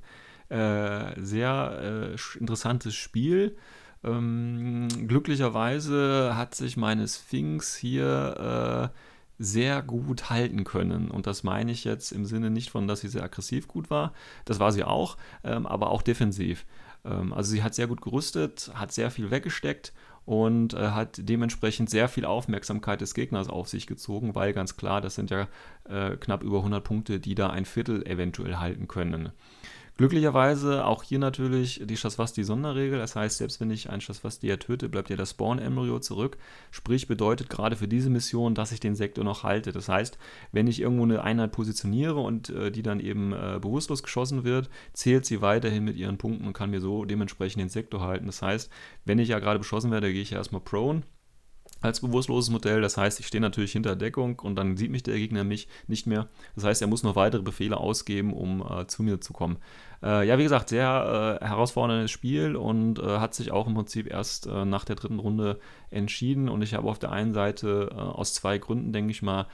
[0.50, 3.56] Äh, sehr äh, interessantes Spiel.
[4.04, 8.98] Ähm, glücklicherweise hat sich meine Sphinx hier äh,
[9.40, 11.10] sehr gut halten können.
[11.10, 14.14] Und das meine ich jetzt im Sinne nicht von, dass sie sehr aggressiv gut war.
[14.46, 16.66] Das war sie auch, ähm, aber auch defensiv.
[17.06, 19.94] Ähm, also sie hat sehr gut gerüstet, hat sehr viel weggesteckt
[20.26, 25.02] und äh, hat dementsprechend sehr viel Aufmerksamkeit des Gegners auf sich gezogen, weil ganz klar,
[25.02, 25.48] das sind ja
[25.86, 29.32] äh, knapp über 100 Punkte, die da ein Viertel eventuell halten können.
[30.00, 32.98] Glücklicherweise auch hier natürlich die Shaswasti-Sonderregel.
[32.98, 36.38] Das heißt, selbst wenn ich einen Shaswasti töte, bleibt ja das Spawn-Embryo zurück.
[36.72, 39.74] Sprich, bedeutet gerade für diese Mission, dass ich den Sektor noch halte.
[39.74, 40.18] Das heißt,
[40.54, 44.70] wenn ich irgendwo eine Einheit positioniere und äh, die dann eben äh, bewusstlos geschossen wird,
[44.94, 48.28] zählt sie weiterhin mit ihren Punkten und kann mir so dementsprechend den Sektor halten.
[48.28, 48.72] Das heißt,
[49.04, 51.02] wenn ich ja gerade beschossen werde, gehe ich ja erstmal prone
[51.82, 52.82] als bewusstloses Modell.
[52.82, 56.08] Das heißt, ich stehe natürlich hinter Deckung und dann sieht mich der Gegner mich nicht
[56.08, 56.30] mehr.
[56.56, 59.58] Das heißt, er muss noch weitere Befehle ausgeben, um äh, zu mir zu kommen.
[60.02, 64.10] Äh, ja, wie gesagt, sehr äh, herausforderndes Spiel und äh, hat sich auch im Prinzip
[64.10, 65.60] erst äh, nach der dritten Runde
[65.92, 66.48] entschieden.
[66.48, 69.48] Und ich habe auf der einen Seite äh, aus zwei Gründen, denke ich mal,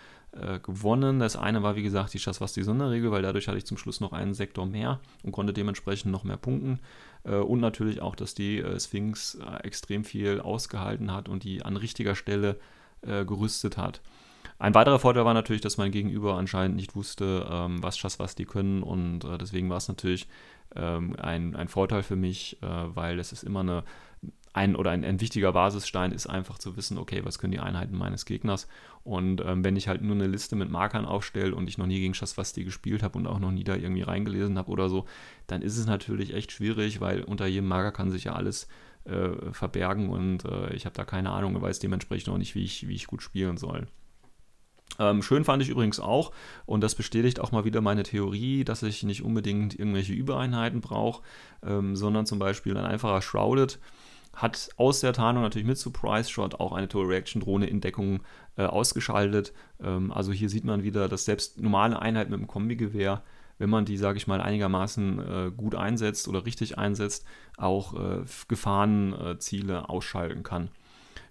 [0.64, 1.20] gewonnen.
[1.20, 4.34] Das eine war, wie gesagt, die Schaswasti-Sonderregel, weil dadurch hatte ich zum Schluss noch einen
[4.34, 6.82] Sektor mehr und konnte dementsprechend noch mehr punkten.
[7.24, 12.60] Und natürlich auch, dass die Sphinx extrem viel ausgehalten hat und die an richtiger Stelle
[13.02, 14.02] gerüstet hat.
[14.58, 18.36] Ein weiterer Vorteil war natürlich, dass mein Gegenüber anscheinend nicht wusste, ähm, was Schass was
[18.36, 20.28] die können und deswegen war es natürlich
[20.76, 23.84] ähm, ein, ein Vorteil für mich, weil es ist immer eine
[24.56, 27.98] ein oder ein, ein, wichtiger Basisstein ist einfach zu wissen, okay, was können die Einheiten
[27.98, 28.68] meines Gegners.
[29.04, 32.00] Und ähm, wenn ich halt nur eine Liste mit Markern aufstelle und ich noch nie
[32.00, 35.06] gegen Schaswasti gespielt habe und auch noch nie da irgendwie reingelesen habe oder so,
[35.48, 38.70] dann ist es natürlich echt schwierig, weil unter jedem Marker kann sich ja alles
[39.04, 42.63] äh, verbergen und äh, ich habe da keine Ahnung und weiß dementsprechend auch nicht, wie
[42.63, 43.88] ich, wie ich gut spielen soll.
[44.98, 46.32] Ähm, schön fand ich übrigens auch,
[46.65, 51.21] und das bestätigt auch mal wieder meine Theorie, dass ich nicht unbedingt irgendwelche Übereinheiten brauche,
[51.65, 53.80] ähm, sondern zum Beispiel ein einfacher Shrouded
[54.36, 58.21] hat aus der Tarnung natürlich mit Surprise Shot auch eine Total Reaction Drohne in Deckung
[58.58, 59.54] äh, ausgeschaltet.
[59.82, 63.24] Ähm, also hier sieht man wieder, dass selbst normale Einheiten mit dem Kombigewehr,
[63.58, 67.26] wenn man die, sage ich mal, einigermaßen äh, gut einsetzt oder richtig einsetzt,
[67.58, 70.69] auch äh, Gefahrenziele ausschalten kann.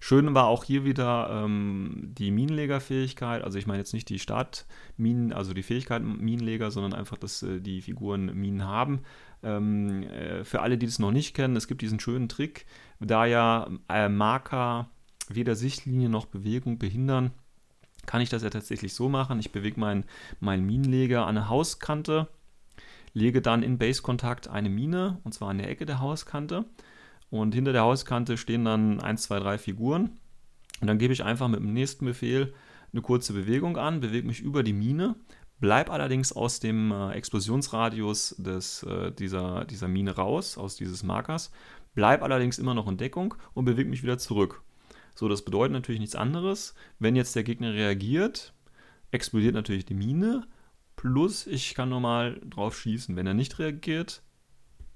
[0.07, 3.43] Schön war auch hier wieder ähm, die Minenlegerfähigkeit.
[3.43, 7.59] Also ich meine jetzt nicht die Startminen, also die Fähigkeit Minenleger, sondern einfach, dass äh,
[7.59, 8.99] die Figuren Minen haben.
[9.41, 12.67] Ähm, äh, für alle, die das noch nicht kennen, es gibt diesen schönen Trick,
[12.99, 14.91] da ja äh, Marker
[15.27, 17.31] weder Sichtlinie noch Bewegung behindern,
[18.05, 19.39] kann ich das ja tatsächlich so machen.
[19.39, 20.05] Ich bewege meinen
[20.39, 22.27] mein Minenleger an eine Hauskante,
[23.13, 26.65] lege dann in Base-Kontakt eine Mine, und zwar an der Ecke der Hauskante.
[27.39, 30.19] Und hinter der Hauskante stehen dann 1, 2, 3 Figuren.
[30.81, 32.53] Und dann gebe ich einfach mit dem nächsten Befehl
[32.91, 35.15] eine kurze Bewegung an, bewege mich über die Mine,
[35.59, 41.51] Bleib allerdings aus dem äh, Explosionsradius des, äh, dieser, dieser Mine raus, aus dieses Markers.
[41.93, 44.63] Bleib allerdings immer noch in Deckung und bewege mich wieder zurück.
[45.15, 46.75] So, das bedeutet natürlich nichts anderes.
[46.99, 48.53] Wenn jetzt der Gegner reagiert,
[49.11, 50.45] explodiert natürlich die Mine.
[50.97, 53.15] Plus, ich kann nochmal drauf schießen.
[53.15, 54.23] Wenn er nicht reagiert,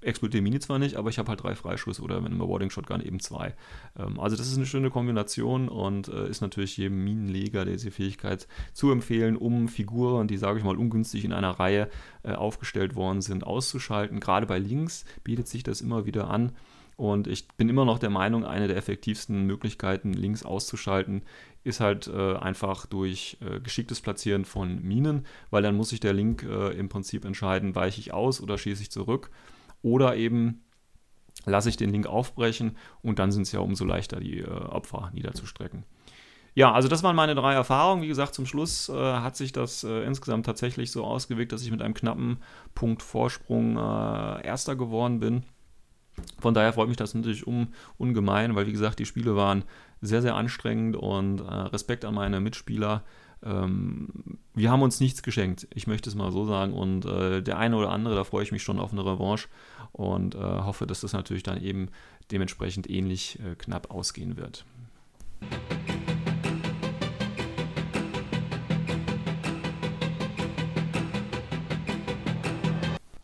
[0.02, 2.70] explodiert die Mini zwar nicht, aber ich habe halt drei Freischüsse oder wenn im Warding
[2.70, 3.54] Shotgun eben zwei.
[3.98, 8.46] Ähm, also das ist eine schöne Kombination und äh, ist natürlich jedem Minenleger diese Fähigkeit
[8.72, 11.88] zu empfehlen, um Figuren, die, sage ich mal, ungünstig in einer Reihe
[12.22, 14.20] äh, aufgestellt worden sind, auszuschalten.
[14.20, 16.52] Gerade bei Links bietet sich das immer wieder an.
[16.96, 21.22] Und ich bin immer noch der Meinung, eine der effektivsten Möglichkeiten, Links auszuschalten,
[21.64, 26.12] ist halt äh, einfach durch äh, geschicktes Platzieren von Minen, weil dann muss sich der
[26.12, 29.30] Link äh, im Prinzip entscheiden, weiche ich aus oder schieße ich zurück.
[29.82, 30.64] Oder eben
[31.46, 35.10] lasse ich den Link aufbrechen und dann sind es ja umso leichter, die äh, Opfer
[35.14, 35.84] niederzustrecken.
[36.54, 38.02] Ja, also das waren meine drei Erfahrungen.
[38.02, 41.70] Wie gesagt, zum Schluss äh, hat sich das äh, insgesamt tatsächlich so ausgewirkt, dass ich
[41.70, 42.38] mit einem knappen
[42.74, 45.44] Punkt Vorsprung äh, Erster geworden bin.
[46.38, 49.64] Von daher freut mich das natürlich um, ungemein, weil wie gesagt, die Spiele waren
[50.00, 53.04] sehr, sehr anstrengend und äh, Respekt an meine Mitspieler.
[53.42, 54.08] ähm,
[54.54, 56.74] wir haben uns nichts geschenkt, ich möchte es mal so sagen.
[56.74, 59.48] Und äh, der eine oder andere, da freue ich mich schon auf eine Revanche
[59.92, 61.88] und äh, hoffe, dass das natürlich dann eben
[62.30, 64.64] dementsprechend ähnlich äh, knapp ausgehen wird.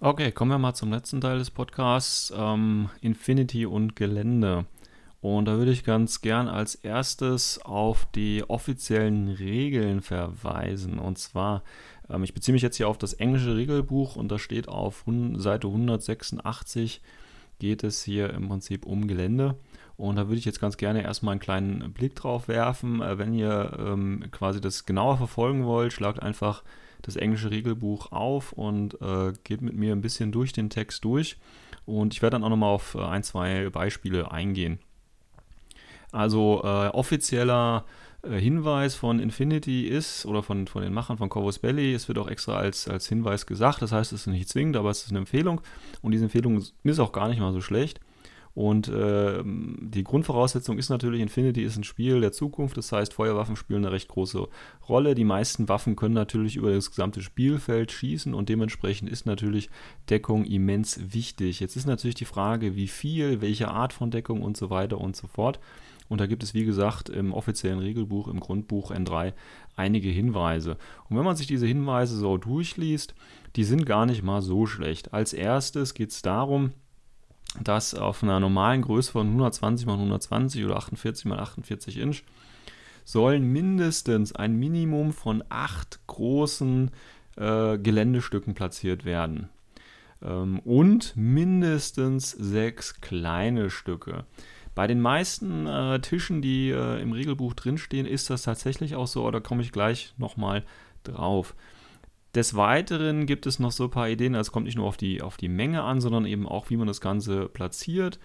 [0.01, 4.67] Okay, kommen wir mal zum letzten Teil des Podcasts, ähm, Infinity und Gelände.
[5.21, 11.01] Und da würde ich ganz gern als erstes auf die offiziellen Regeln verweisen.
[11.01, 11.65] Und zwar,
[12.11, 15.05] ähm, ich beziehe mich jetzt hier auf das englische Regelbuch und da steht auf
[15.37, 17.01] Seite 186
[17.59, 19.57] geht es hier im Prinzip um Gelände.
[19.97, 23.01] Und da würde ich jetzt ganz gerne erstmal einen kleinen Blick drauf werfen.
[23.01, 26.63] Äh, wenn ihr ähm, quasi das genauer verfolgen wollt, schlagt einfach
[27.03, 31.39] das englische Regelbuch auf und äh, geht mit mir ein bisschen durch den Text durch.
[31.87, 34.81] Und ich werde dann auch nochmal auf äh, ein, zwei Beispiele eingehen.
[36.13, 37.85] Also äh, offizieller
[38.31, 42.29] Hinweis von Infinity ist, oder von, von den Machern von Corvus Belly, es wird auch
[42.29, 45.21] extra als, als Hinweis gesagt, das heißt, es ist nicht zwingend, aber es ist eine
[45.21, 45.61] Empfehlung
[46.03, 48.01] und diese Empfehlung ist auch gar nicht mal so schlecht.
[48.57, 53.55] Und äh, die Grundvoraussetzung ist natürlich, Infinity ist ein Spiel der Zukunft, das heißt, Feuerwaffen
[53.55, 54.49] spielen eine recht große
[54.89, 55.15] Rolle.
[55.15, 59.69] Die meisten Waffen können natürlich über das gesamte Spielfeld schießen und dementsprechend ist natürlich
[60.09, 61.61] Deckung immens wichtig.
[61.61, 65.17] Jetzt ist natürlich die Frage, wie viel, welche Art von Deckung und so weiter und
[65.17, 65.61] so fort.
[66.09, 69.33] Und da gibt es, wie gesagt, im offiziellen Regelbuch, im Grundbuch N3
[69.75, 70.77] einige Hinweise.
[71.09, 73.15] Und wenn man sich diese Hinweise so durchliest,
[73.57, 75.13] die sind gar nicht mal so schlecht.
[75.13, 76.73] Als erstes geht es darum,
[77.63, 82.23] dass auf einer normalen Größe von 120 x 120 oder 48 x 48 Inch
[83.05, 86.91] sollen mindestens ein Minimum von acht großen
[87.37, 89.49] äh, Geländestücken platziert werden.
[90.23, 94.25] Ähm, und mindestens sechs kleine Stücke.
[94.77, 99.29] Bei den meisten äh, Tischen, die äh, im Regelbuch drinstehen, ist das tatsächlich auch so,
[99.31, 100.65] da komme ich gleich nochmal
[101.03, 101.57] drauf.
[102.35, 104.99] Des Weiteren gibt es noch so ein paar Ideen, also es kommt nicht nur auf
[104.99, 108.21] die, auf die Menge an, sondern eben auch, wie man das Ganze platziert.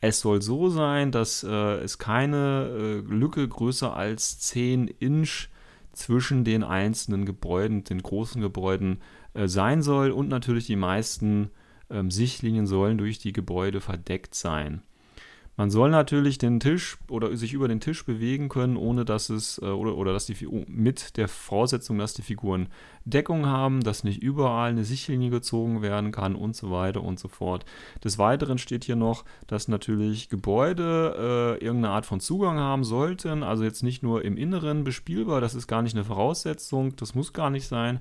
[0.00, 5.50] Es soll so sein, dass äh, es keine äh, Lücke größer als 10 Inch
[5.92, 9.02] zwischen den einzelnen Gebäuden, den großen Gebäuden
[9.34, 11.50] äh, sein soll und natürlich die meisten
[11.90, 14.82] ähm, Sichtlinien sollen durch die Gebäude verdeckt sein.
[15.58, 19.58] Man soll natürlich den Tisch oder sich über den Tisch bewegen können, ohne dass es
[19.58, 20.36] äh, oder, oder dass die
[20.68, 22.68] mit der Voraussetzung, dass die Figuren
[23.04, 27.26] Deckung haben, dass nicht überall eine Sichtlinie gezogen werden kann und so weiter und so
[27.26, 27.64] fort.
[28.04, 33.42] Des Weiteren steht hier noch, dass natürlich Gebäude äh, irgendeine Art von Zugang haben sollten,
[33.42, 37.32] also jetzt nicht nur im Inneren bespielbar, das ist gar nicht eine Voraussetzung, das muss
[37.32, 37.98] gar nicht sein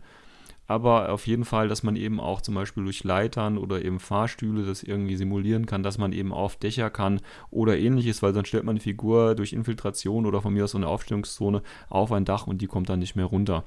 [0.68, 4.66] aber auf jeden Fall, dass man eben auch zum Beispiel durch Leitern oder eben Fahrstühle
[4.66, 8.66] das irgendwie simulieren kann, dass man eben auf Dächer kann oder ähnliches, weil sonst stellt
[8.66, 12.48] man die Figur durch Infiltration oder von mir aus so eine Aufstellungszone auf ein Dach
[12.48, 13.64] und die kommt dann nicht mehr runter.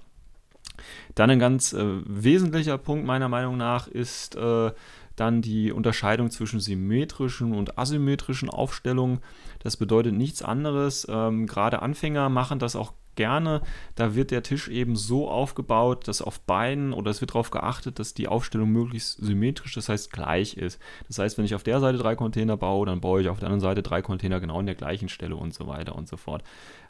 [1.14, 4.72] Dann ein ganz äh, wesentlicher Punkt meiner Meinung nach ist äh,
[5.16, 9.20] dann die Unterscheidung zwischen symmetrischen und asymmetrischen Aufstellungen.
[9.58, 11.06] Das bedeutet nichts anderes.
[11.10, 13.60] Ähm, Gerade Anfänger machen das auch gerne.
[13.96, 17.98] Da wird der Tisch eben so aufgebaut, dass auf beiden oder es wird darauf geachtet,
[17.98, 20.80] dass die Aufstellung möglichst symmetrisch, das heißt gleich ist.
[21.06, 23.48] Das heißt, wenn ich auf der Seite drei Container baue, dann baue ich auf der
[23.48, 26.42] anderen Seite drei Container genau an der gleichen Stelle und so weiter und so fort.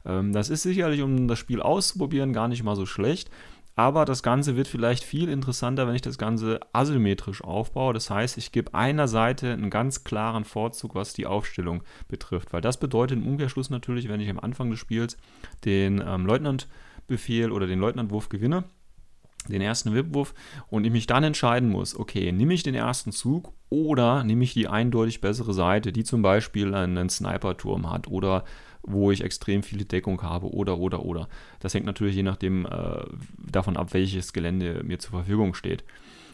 [0.05, 3.29] Ähm, das ist sicherlich, um das Spiel auszuprobieren, gar nicht mal so schlecht.
[3.81, 7.95] Aber das Ganze wird vielleicht viel interessanter, wenn ich das Ganze asymmetrisch aufbaue.
[7.95, 12.53] Das heißt, ich gebe einer Seite einen ganz klaren Vorzug, was die Aufstellung betrifft.
[12.53, 15.17] Weil das bedeutet im Umkehrschluss natürlich, wenn ich am Anfang des Spiels
[15.65, 18.65] den ähm, Leutnantbefehl oder den Leutnantwurf gewinne,
[19.49, 20.35] den ersten Wipwurf
[20.69, 24.53] und ich mich dann entscheiden muss, okay, nehme ich den ersten Zug oder nehme ich
[24.53, 28.45] die eindeutig bessere Seite, die zum Beispiel einen Sniper-Turm hat oder
[28.83, 31.29] wo ich extrem viele Deckung habe oder, oder, oder.
[31.61, 33.05] Das hängt natürlich je nachdem äh,
[33.39, 35.85] davon ab, welches Gelände mir zur Verfügung steht.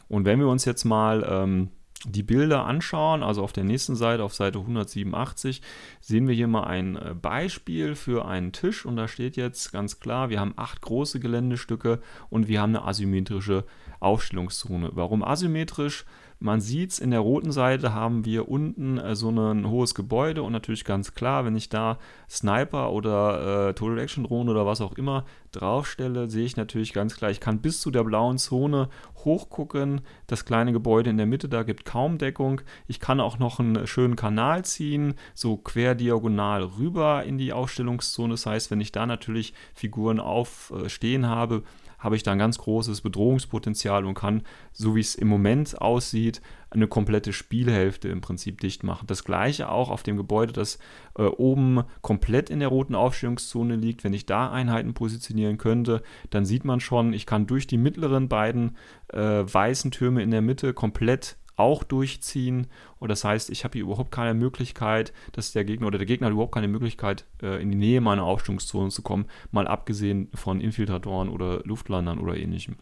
[0.08, 1.70] Und wenn wir uns jetzt mal ähm,
[2.04, 5.62] die Bilder anschauen, also auf der nächsten Seite, auf Seite 187,
[6.00, 9.98] sehen wir hier mal ein äh, Beispiel für einen Tisch und da steht jetzt ganz
[9.98, 13.64] klar, wir haben acht große Geländestücke und wir haben eine asymmetrische
[14.00, 14.90] Aufstellungszone.
[14.92, 16.04] Warum asymmetrisch?
[16.38, 20.42] Man sieht es, in der roten Seite haben wir unten äh, so ein hohes Gebäude
[20.42, 24.82] und natürlich ganz klar, wenn ich da Sniper oder äh, Total Action Drohne oder was
[24.82, 28.90] auch immer draufstelle, sehe ich natürlich ganz klar, ich kann bis zu der blauen Zone
[29.24, 30.02] hochgucken.
[30.26, 32.60] Das kleine Gebäude in der Mitte, da gibt kaum Deckung.
[32.86, 38.34] Ich kann auch noch einen schönen Kanal ziehen, so quer diagonal rüber in die Aufstellungszone.
[38.34, 41.62] Das heißt, wenn ich da natürlich Figuren aufstehen habe,
[42.06, 44.42] habe ich da ein ganz großes Bedrohungspotenzial und kann,
[44.72, 46.40] so wie es im Moment aussieht,
[46.70, 49.08] eine komplette Spielhälfte im Prinzip dicht machen.
[49.08, 50.78] Das gleiche auch auf dem Gebäude, das
[51.18, 54.04] äh, oben komplett in der roten Aufstellungszone liegt.
[54.04, 58.28] Wenn ich da Einheiten positionieren könnte, dann sieht man schon, ich kann durch die mittleren
[58.28, 58.76] beiden
[59.08, 62.66] äh, weißen Türme in der Mitte komplett auch durchziehen.
[62.98, 66.26] Und das heißt, ich habe hier überhaupt keine Möglichkeit, dass der Gegner oder der Gegner
[66.26, 70.60] hat überhaupt keine Möglichkeit, äh, in die Nähe meiner Aufstellungszone zu kommen, mal abgesehen von
[70.60, 72.76] Infiltratoren oder Luftlandern oder ähnlichem.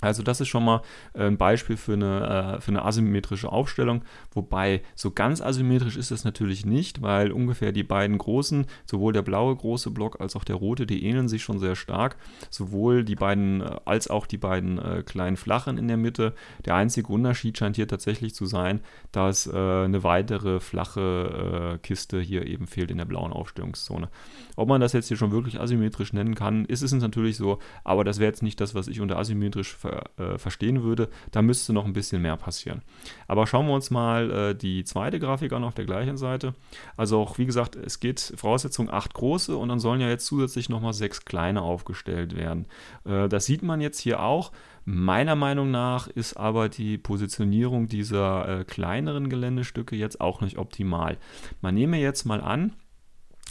[0.00, 0.82] Also das ist schon mal
[1.14, 6.10] äh, ein Beispiel für eine, äh, für eine asymmetrische Aufstellung, wobei so ganz asymmetrisch ist
[6.10, 10.44] es natürlich nicht, weil ungefähr die beiden großen, sowohl der blaue große Block als auch
[10.44, 12.16] der rote, die ähneln sich schon sehr stark,
[12.48, 16.34] sowohl die beiden äh, als auch die beiden kleinen flachen in der Mitte.
[16.64, 18.80] Der einzige Unterschied scheint hier tatsächlich zu sein,
[19.12, 24.08] dass eine weitere flache Kiste hier eben fehlt in der blauen Aufstellungszone.
[24.56, 28.04] Ob man das jetzt hier schon wirklich asymmetrisch nennen kann, ist es natürlich so, aber
[28.04, 31.08] das wäre jetzt nicht das, was ich unter asymmetrisch ver äh, verstehen würde.
[31.30, 32.82] Da müsste noch ein bisschen mehr passieren.
[33.26, 36.54] Aber schauen wir uns mal äh, die zweite Grafik an auf der gleichen Seite.
[36.96, 40.68] Also auch, wie gesagt, es geht Voraussetzung acht große und dann sollen ja jetzt zusätzlich
[40.68, 42.66] nochmal sechs kleine aufgestellt werden.
[43.04, 44.52] Äh, das sieht man jetzt hier auch.
[44.84, 51.18] Meiner Meinung nach ist aber die Positionierung dieser äh, kleineren Geländestücke jetzt auch nicht optimal.
[51.60, 52.72] Man nehme jetzt mal an,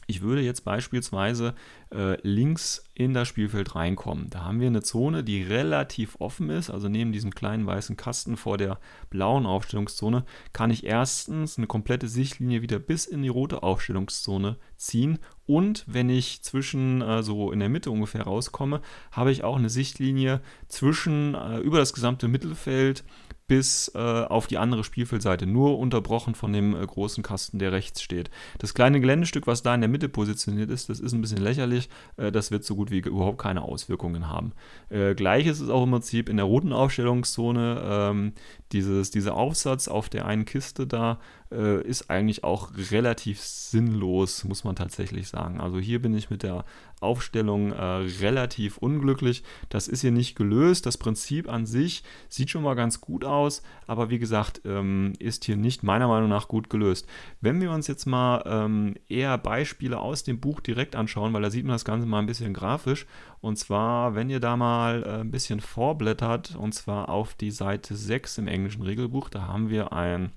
[0.09, 1.53] ich würde jetzt beispielsweise
[1.91, 4.29] äh, links in das Spielfeld reinkommen.
[4.29, 6.69] Da haben wir eine Zone, die relativ offen ist.
[6.69, 12.07] Also neben diesem kleinen weißen Kasten vor der blauen Aufstellungszone kann ich erstens eine komplette
[12.07, 15.19] Sichtlinie wieder bis in die rote Aufstellungszone ziehen.
[15.45, 19.69] Und wenn ich zwischen äh, so in der Mitte ungefähr rauskomme, habe ich auch eine
[19.69, 23.03] Sichtlinie zwischen äh, über das gesamte Mittelfeld
[23.49, 28.01] bis äh, auf die andere Spielfeldseite, nur unterbrochen von dem äh, großen Kasten, der rechts
[28.01, 28.29] steht.
[28.59, 31.89] Das kleine Geländestück, was da in der Mitte positioniert ist, das ist ein bisschen lächerlich.
[32.15, 34.53] Äh, das wird so gut wie überhaupt keine Auswirkungen haben.
[34.89, 37.81] Äh, Gleiches ist auch im Prinzip in der roten Aufstellungszone.
[37.83, 38.33] Ähm,
[38.71, 41.19] dieses, dieser Aufsatz auf der einen Kiste da
[41.51, 45.59] äh, ist eigentlich auch relativ sinnlos, muss man tatsächlich sagen.
[45.59, 46.65] Also hier bin ich mit der
[47.01, 47.83] Aufstellung äh,
[48.21, 49.43] relativ unglücklich.
[49.69, 50.85] Das ist hier nicht gelöst.
[50.85, 55.45] Das Prinzip an sich sieht schon mal ganz gut aus, aber wie gesagt, ähm, ist
[55.45, 57.07] hier nicht meiner Meinung nach gut gelöst.
[57.41, 61.49] Wenn wir uns jetzt mal ähm, eher Beispiele aus dem Buch direkt anschauen, weil da
[61.49, 63.07] sieht man das Ganze mal ein bisschen grafisch.
[63.41, 67.95] Und zwar, wenn ihr da mal äh, ein bisschen vorblättert, und zwar auf die Seite
[67.95, 70.31] 6 im englischen Regelbuch, da haben wir ein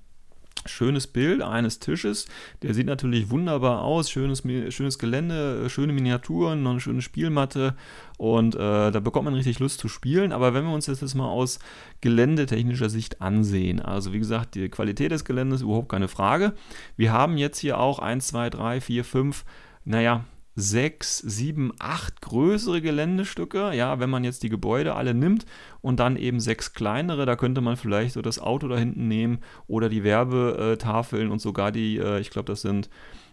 [0.65, 2.27] schönes Bild eines Tisches.
[2.61, 4.09] Der sieht natürlich wunderbar aus.
[4.09, 7.75] Schönes, schönes Gelände, schöne Miniaturen, noch eine schöne Spielmatte.
[8.17, 10.31] Und äh, da bekommt man richtig Lust zu spielen.
[10.31, 11.59] Aber wenn wir uns das jetzt mal aus
[12.01, 16.53] geländetechnischer Sicht ansehen, also wie gesagt, die Qualität des Geländes überhaupt keine Frage.
[16.95, 19.45] Wir haben jetzt hier auch 1, 2, 3, 4, 5,
[19.85, 23.73] naja, sechs, sieben, acht größere Geländestücke.
[23.73, 25.45] Ja, wenn man jetzt die Gebäude alle nimmt
[25.81, 29.39] und dann eben sechs kleinere, da könnte man vielleicht so das Auto da hinten nehmen
[29.67, 32.89] oder die Werbetafeln und sogar die, äh, ich glaube, das sind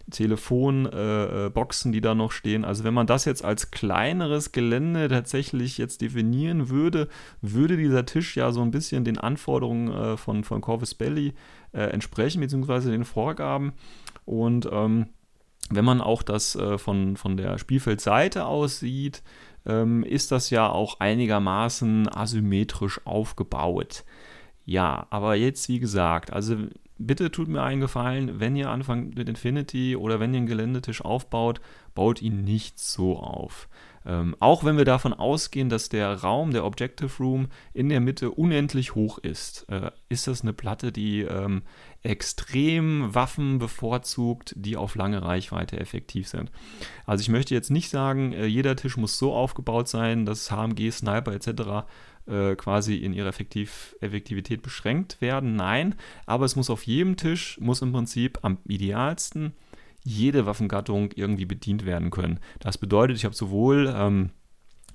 [0.09, 2.65] Telefonboxen, äh, die da noch stehen.
[2.65, 7.07] Also wenn man das jetzt als kleineres Gelände tatsächlich jetzt definieren würde,
[7.41, 11.33] würde dieser Tisch ja so ein bisschen den Anforderungen äh, von, von Corvus Belli
[11.73, 13.71] entsprechen, beziehungsweise den Vorgaben.
[14.25, 15.05] Und ähm,
[15.69, 19.23] wenn man auch das äh, von, von der Spielfeldseite aus sieht,
[19.65, 24.03] ähm, ist das ja auch einigermaßen asymmetrisch aufgebaut.
[24.65, 26.55] Ja, aber jetzt wie gesagt, also
[26.97, 31.03] bitte tut mir einen Gefallen, wenn ihr anfangt mit Infinity oder wenn ihr einen Geländetisch
[31.03, 31.61] aufbaut,
[31.95, 33.67] baut ihn nicht so auf.
[34.05, 38.31] Ähm, auch wenn wir davon ausgehen, dass der Raum, der Objective Room in der Mitte
[38.31, 41.61] unendlich hoch ist, äh, ist das eine Platte, die ähm,
[42.03, 46.51] extrem Waffen bevorzugt, die auf lange Reichweite effektiv sind.
[47.05, 50.91] Also ich möchte jetzt nicht sagen, äh, jeder Tisch muss so aufgebaut sein, dass HMG,
[50.91, 51.85] Sniper etc.
[52.27, 55.55] Äh, quasi in ihrer Effektiv Effektivität beschränkt werden.
[55.55, 59.53] Nein, aber es muss auf jedem Tisch, muss im Prinzip am idealsten
[60.03, 62.39] jede Waffengattung irgendwie bedient werden können.
[62.59, 64.31] Das bedeutet, ich habe sowohl ähm,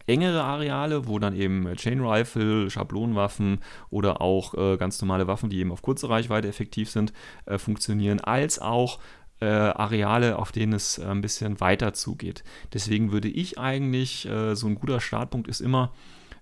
[0.07, 5.59] engere Areale, wo dann eben Chain Rifle, Schablonenwaffen oder auch äh, ganz normale Waffen, die
[5.59, 7.13] eben auf kurze Reichweite effektiv sind,
[7.47, 8.99] äh, funktionieren, als auch
[9.41, 12.45] äh, Areale, auf denen es äh, ein bisschen weiter zugeht.
[12.73, 15.93] Deswegen würde ich eigentlich, äh, so ein guter Startpunkt ist immer,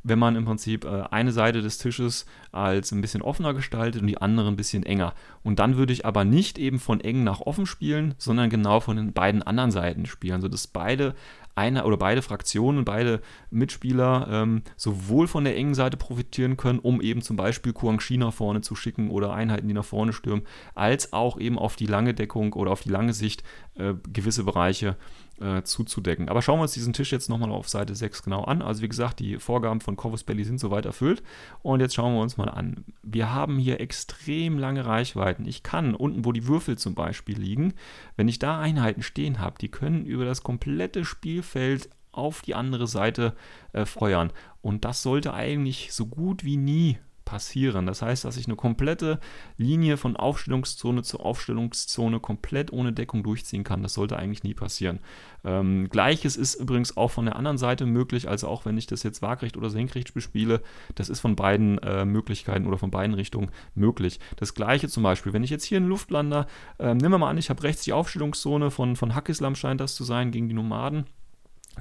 [0.04, 4.06] wenn man im Prinzip äh, eine Seite des Tisches als ein bisschen offener gestaltet und
[4.06, 5.14] die andere ein bisschen enger.
[5.42, 8.96] Und dann würde ich aber nicht eben von eng nach offen spielen, sondern genau von
[8.96, 11.14] den beiden anderen Seiten spielen, sodass beide
[11.56, 17.00] eine oder beide Fraktionen, beide Mitspieler ähm, sowohl von der engen Seite profitieren können, um
[17.00, 21.12] eben zum Beispiel Guangxi nach vorne zu schicken oder Einheiten, die nach vorne stürmen, als
[21.12, 24.96] auch eben auf die lange Deckung oder auf die lange Sicht äh, gewisse Bereiche
[25.40, 26.28] äh, zuzudecken.
[26.28, 28.62] Aber schauen wir uns diesen Tisch jetzt nochmal auf Seite 6 genau an.
[28.62, 31.22] Also wie gesagt, die Vorgaben von Corvus Belli sind soweit erfüllt.
[31.62, 32.85] Und jetzt schauen wir uns mal an.
[33.02, 35.46] Wir haben hier extrem lange Reichweiten.
[35.46, 37.74] Ich kann unten, wo die Würfel zum Beispiel liegen,
[38.16, 42.87] wenn ich da Einheiten stehen habe, die können über das komplette Spielfeld auf die andere
[42.87, 43.35] Seite
[43.72, 44.32] äh, feuern.
[44.62, 47.87] Und das sollte eigentlich so gut wie nie passieren.
[47.87, 49.18] Das heißt, dass ich eine komplette
[49.56, 53.83] Linie von Aufstellungszone zu Aufstellungszone komplett ohne Deckung durchziehen kann.
[53.83, 55.00] Das sollte eigentlich nie passieren.
[55.44, 59.02] Ähm, Gleiches ist übrigens auch von der anderen Seite möglich, also auch wenn ich das
[59.02, 60.62] jetzt waagrecht oder senkrecht bespiele,
[60.94, 64.20] das ist von beiden äh, Möglichkeiten oder von beiden Richtungen möglich.
[64.37, 66.46] Das Gleiche zum Beispiel, wenn ich jetzt hier einen Luftlander,
[66.79, 69.94] äh, nehmen wir mal an, ich habe rechts die Aufstellungszone von, von Hackislam scheint das
[69.94, 71.06] zu sein gegen die Nomaden.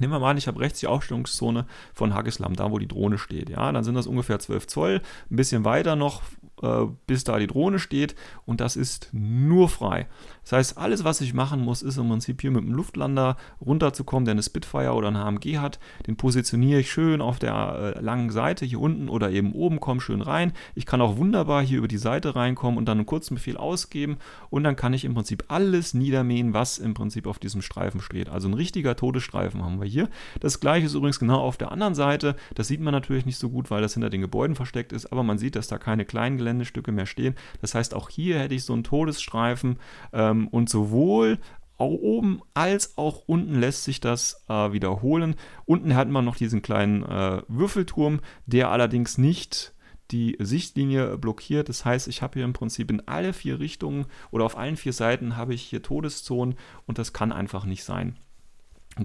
[0.00, 3.18] Nehmen wir mal an, ich habe rechts die Aufstellungszone von Hagislam, da wo die Drohne
[3.18, 3.48] steht.
[3.48, 5.02] Ja, dann sind das ungefähr 12 Zoll.
[5.30, 6.22] Ein bisschen weiter noch
[6.62, 8.14] äh, bis da die Drohne steht
[8.46, 10.06] und das ist nur frei.
[10.42, 14.24] Das heißt, alles, was ich machen muss, ist im Prinzip hier mit dem Luftlander runterzukommen,
[14.24, 15.78] der eine Spitfire oder ein HMG hat.
[16.06, 20.00] Den positioniere ich schön auf der äh, langen Seite hier unten oder eben oben, komme
[20.00, 20.52] schön rein.
[20.74, 24.18] Ich kann auch wunderbar hier über die Seite reinkommen und dann einen kurzen Befehl ausgeben
[24.50, 28.28] und dann kann ich im Prinzip alles niedermähen, was im Prinzip auf diesem Streifen steht.
[28.28, 30.08] Also ein richtiger Todesstreifen haben wir hier.
[30.40, 32.36] Das gleiche ist übrigens genau auf der anderen Seite.
[32.54, 35.22] Das sieht man natürlich nicht so gut, weil das hinter den Gebäuden versteckt ist, aber
[35.22, 37.34] man sieht, dass da keine kleinen Geländestücke mehr stehen.
[37.60, 39.78] Das heißt, auch hier hätte ich so einen Todesstreifen
[40.12, 41.38] ähm, und sowohl
[41.76, 45.34] oben als auch unten lässt sich das äh, wiederholen.
[45.66, 49.74] Unten hat man noch diesen kleinen äh, Würfelturm, der allerdings nicht
[50.10, 51.68] die Sichtlinie blockiert.
[51.68, 54.92] Das heißt, ich habe hier im Prinzip in alle vier Richtungen oder auf allen vier
[54.92, 58.16] Seiten habe ich hier Todeszonen und das kann einfach nicht sein.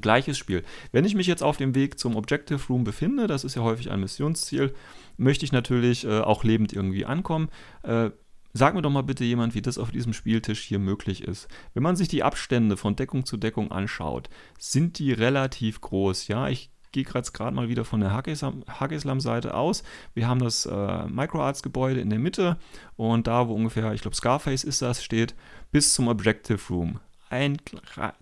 [0.01, 0.63] Gleiches Spiel.
[0.91, 3.89] Wenn ich mich jetzt auf dem Weg zum Objective Room befinde, das ist ja häufig
[3.89, 4.75] ein Missionsziel,
[5.19, 7.49] möchte ich natürlich äh, auch lebend irgendwie ankommen.
[7.83, 8.11] Äh,
[8.51, 11.47] Sag mir doch mal bitte jemand, wie das auf diesem Spieltisch hier möglich ist.
[11.75, 16.27] Wenn man sich die Abstände von Deckung zu Deckung anschaut, sind die relativ groß.
[16.29, 19.83] Ja, ich gehe gerade mal wieder von der Hagislam-Seite aus.
[20.15, 22.57] Wir haben das äh, Microarts-Gebäude in der Mitte
[22.95, 25.35] und da, wo ungefähr, ich glaube, Scarface ist das, steht,
[25.71, 26.99] bis zum Objective Room
[27.29, 27.57] ein,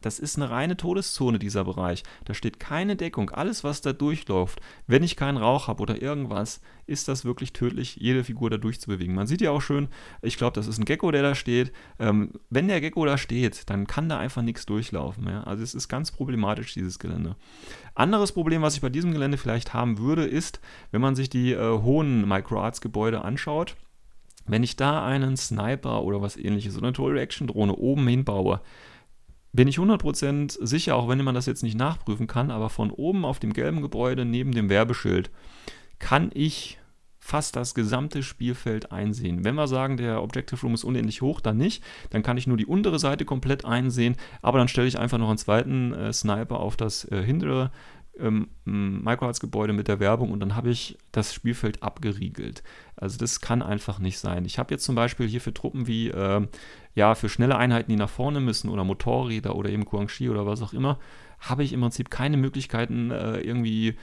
[0.01, 2.03] das ist eine reine Todeszone, dieser Bereich.
[2.26, 3.30] Da steht keine Deckung.
[3.30, 7.97] Alles, was da durchläuft, wenn ich keinen Rauch habe oder irgendwas, ist das wirklich tödlich,
[7.97, 9.14] jede Figur da durchzubewegen.
[9.14, 9.89] Man sieht ja auch schön,
[10.22, 11.72] ich glaube, das ist ein Gecko, der da steht.
[11.99, 15.28] Ähm, wenn der Gecko da steht, dann kann da einfach nichts durchlaufen.
[15.28, 15.43] Ja?
[15.43, 17.36] Also es ist ganz problematisch, dieses Gelände.
[17.95, 20.60] Anderes Problem, was ich bei diesem Gelände vielleicht haben würde, ist,
[20.91, 23.76] wenn man sich die äh, hohen Microarts-Gebäude anschaut,
[24.47, 28.62] wenn ich da einen Sniper oder was ähnliches oder eine Total Reaction Drohne oben hinbaue,
[29.54, 33.26] bin ich 100% sicher, auch wenn man das jetzt nicht nachprüfen kann, aber von oben
[33.26, 35.32] auf dem gelben Gebäude neben dem Werbeschild
[36.00, 36.78] kann ich
[37.28, 39.43] fast das gesamte Spielfeld einsehen.
[39.43, 41.84] Wenn wir sagen, der Objective Room ist unendlich hoch, dann nicht.
[42.10, 45.28] Dann kann ich nur die untere Seite komplett einsehen, aber dann stelle ich einfach noch
[45.28, 47.72] einen zweiten äh, Sniper auf das äh, hintere
[48.20, 52.63] ähm, Microarts-Gebäude mit der Werbung und dann habe ich das Spielfeld abgeriegelt.
[52.95, 54.45] Also das kann einfach nicht sein.
[54.45, 56.47] Ich habe jetzt zum Beispiel hier für Truppen wie, äh,
[56.95, 60.61] ja, für schnelle Einheiten, die nach vorne müssen oder Motorräder oder eben Guangxi oder was
[60.61, 60.99] auch immer,
[61.39, 63.95] habe ich im Prinzip keine Möglichkeiten, äh, irgendwie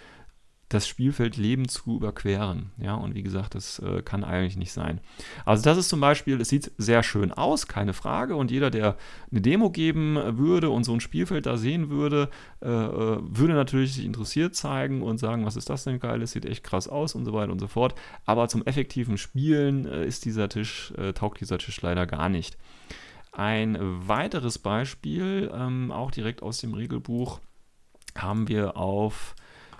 [0.74, 2.72] das Spielfeld lebend zu überqueren.
[2.78, 5.00] Ja, und wie gesagt, das äh, kann eigentlich nicht sein.
[5.44, 8.34] Also das ist zum Beispiel, es sieht sehr schön aus, keine Frage.
[8.34, 8.96] Und jeder, der
[9.30, 12.28] eine Demo geben würde und so ein Spielfeld da sehen würde,
[12.60, 16.32] äh, äh würde natürlich sich interessiert zeigen und sagen, was ist das denn geil, es
[16.32, 17.94] sieht echt krass aus und so weiter und so fort.
[18.26, 22.58] Aber zum effektiven Spielen äh, ist dieser Tisch, äh, taugt dieser Tisch leider gar nicht.
[23.30, 27.40] Ein weiteres Beispiel, ähm, auch direkt aus dem Regelbuch,
[28.16, 29.34] haben wir auf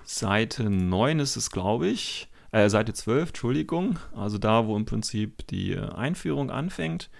[0.04, 2.28] Seite 9 ist es, glaube ich.
[2.52, 3.98] Äh, Seite 12, Entschuldigung.
[4.14, 7.10] Also da, wo im Prinzip die Einführung anfängt.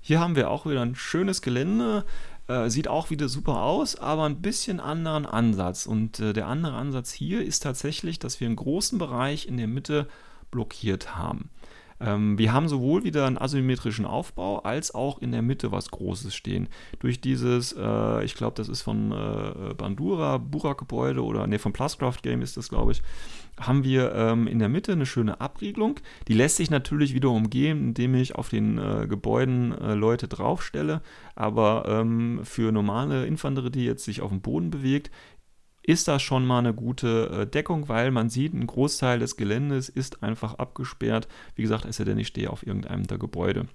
[0.00, 2.04] Hier haben wir auch wieder ein schönes Gelände.
[2.48, 5.86] Äh, sieht auch wieder super aus, aber ein bisschen anderen Ansatz.
[5.86, 9.68] Und äh, der andere Ansatz hier ist tatsächlich, dass wir einen großen Bereich in der
[9.68, 10.08] Mitte
[10.50, 11.50] blockiert haben.
[12.04, 16.34] Ähm, wir haben sowohl wieder einen asymmetrischen Aufbau als auch in der Mitte was Großes
[16.34, 16.68] stehen.
[16.98, 22.22] Durch dieses, äh, ich glaube, das ist von äh, Bandura, Burak-Gebäude oder ne, von Pluscraft
[22.22, 23.02] Game ist das, glaube ich,
[23.60, 26.00] haben wir ähm, in der Mitte eine schöne Abriegelung.
[26.26, 31.02] Die lässt sich natürlich wieder umgehen, indem ich auf den äh, Gebäuden äh, Leute draufstelle.
[31.34, 35.10] Aber ähm, für normale Infanterie, die jetzt sich auf dem Boden bewegt,
[35.82, 39.88] ist das schon mal eine gute äh, Deckung, weil man sieht, ein Großteil des Geländes
[39.88, 41.28] ist einfach abgesperrt.
[41.54, 43.66] Wie gesagt, es sei denn, ich stehe auf irgendeinem der Gebäude.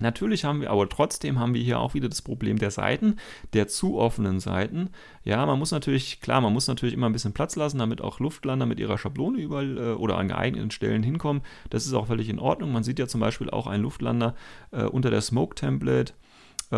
[0.00, 3.16] Natürlich haben wir, aber trotzdem haben wir hier auch wieder das Problem der Seiten,
[3.52, 4.90] der zu offenen Seiten.
[5.22, 8.18] Ja, man muss natürlich, klar, man muss natürlich immer ein bisschen Platz lassen, damit auch
[8.18, 11.42] Luftlander mit ihrer Schablone überall äh, oder an geeigneten Stellen hinkommen.
[11.70, 12.72] Das ist auch völlig in Ordnung.
[12.72, 14.34] Man sieht ja zum Beispiel auch einen Luftlander
[14.72, 16.14] äh, unter der Smoke-Template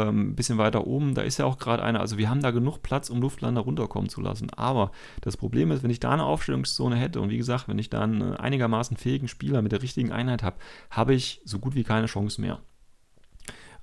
[0.05, 2.83] ein bisschen weiter oben, da ist ja auch gerade einer, also wir haben da genug
[2.83, 4.51] Platz, um Luftlander runterkommen zu lassen.
[4.51, 7.91] Aber das Problem ist, wenn ich da eine Aufstellungszone hätte und wie gesagt, wenn ich
[7.91, 10.57] da einen einigermaßen fähigen Spieler mit der richtigen Einheit habe,
[10.91, 12.61] habe ich so gut wie keine Chance mehr.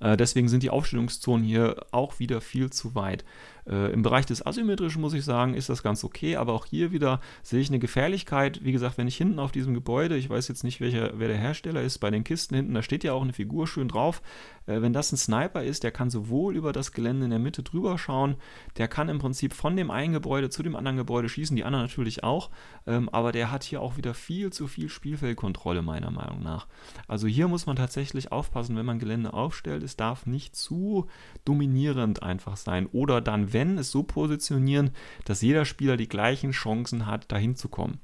[0.00, 3.24] Äh, deswegen sind die Aufstellungszonen hier auch wieder viel zu weit.
[3.66, 6.92] Äh, Im Bereich des Asymmetrischen muss ich sagen, ist das ganz okay, aber auch hier
[6.92, 8.62] wieder sehe ich eine Gefährlichkeit.
[8.62, 11.38] Wie gesagt, wenn ich hinten auf diesem Gebäude, ich weiß jetzt nicht, welcher, wer der
[11.38, 14.22] Hersteller ist, bei den Kisten hinten, da steht ja auch eine Figur schön drauf.
[14.66, 17.62] Äh, wenn das ein Sniper ist, der kann sowohl über das Gelände in der Mitte
[17.62, 18.36] drüber schauen,
[18.76, 21.84] der kann im Prinzip von dem einen Gebäude zu dem anderen Gebäude schießen, die anderen
[21.84, 22.50] natürlich auch,
[22.86, 26.66] ähm, aber der hat hier auch wieder viel zu viel Spielfeldkontrolle meiner Meinung nach.
[27.08, 31.06] Also hier muss man tatsächlich aufpassen, wenn man Gelände aufstellt, es darf nicht zu
[31.44, 34.90] dominierend einfach sein oder dann wenn, es so positionieren,
[35.24, 38.00] dass jeder Spieler die gleichen Chancen hat, dahin zu kommen.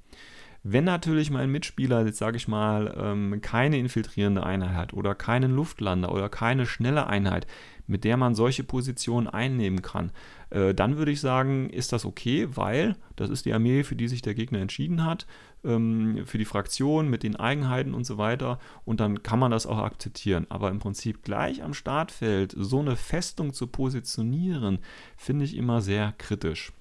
[0.62, 5.52] Wenn natürlich mein Mitspieler, jetzt sage ich mal, ähm, keine infiltrierende Einheit hat oder keinen
[5.52, 7.46] Luftlander oder keine schnelle Einheit,
[7.86, 10.12] mit der man solche Positionen einnehmen kann,
[10.50, 14.06] äh, dann würde ich sagen, ist das okay, weil das ist die Armee, für die
[14.08, 15.26] sich der Gegner entschieden hat,
[15.64, 18.58] ähm, für die Fraktion mit den Eigenheiten und so weiter.
[18.84, 20.46] Und dann kann man das auch akzeptieren.
[20.48, 24.78] Aber im Prinzip gleich am Startfeld so eine Festung zu positionieren,
[25.16, 26.72] finde ich immer sehr kritisch.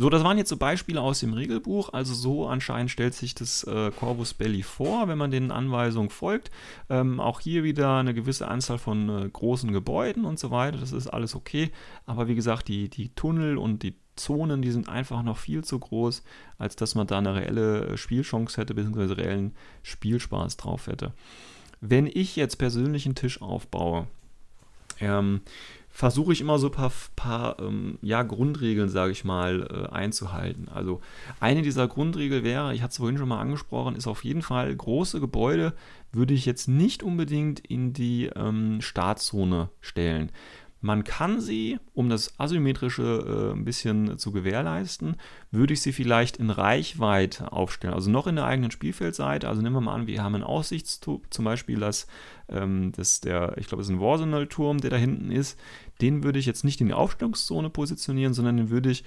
[0.00, 1.92] So, das waren jetzt so Beispiele aus dem Regelbuch.
[1.92, 6.50] Also so anscheinend stellt sich das äh, Corvus Belli vor, wenn man den Anweisungen folgt.
[6.88, 10.78] Ähm, auch hier wieder eine gewisse Anzahl von äh, großen Gebäuden und so weiter.
[10.78, 11.70] Das ist alles okay.
[12.06, 15.78] Aber wie gesagt, die, die Tunnel und die Zonen, die sind einfach noch viel zu
[15.78, 16.22] groß,
[16.58, 21.12] als dass man da eine reelle äh, Spielchance hätte, beziehungsweise reellen Spielspaß drauf hätte.
[21.80, 24.06] Wenn ich jetzt persönlich einen Tisch aufbaue,
[25.00, 25.40] ähm,
[25.88, 30.68] versuche ich immer so ein paar, paar ähm, ja, Grundregeln, sage ich mal, äh, einzuhalten.
[30.68, 31.00] Also
[31.40, 34.74] eine dieser Grundregeln wäre, ich hatte es vorhin schon mal angesprochen, ist auf jeden Fall,
[34.74, 35.74] große Gebäude
[36.12, 40.30] würde ich jetzt nicht unbedingt in die ähm, Startzone stellen.
[40.82, 45.16] Man kann sie, um das Asymmetrische äh, ein bisschen zu gewährleisten,
[45.50, 47.92] würde ich sie vielleicht in Reichweite aufstellen.
[47.92, 49.46] Also noch in der eigenen Spielfeldseite.
[49.46, 52.06] Also nehmen wir mal an, wir haben einen Aussichtsturm, zum Beispiel das,
[52.48, 55.58] ähm, das der, ich glaube, es ist ein Warsenal-Turm, der da hinten ist.
[56.00, 59.04] Den würde ich jetzt nicht in die Aufstellungszone positionieren, sondern den würde ich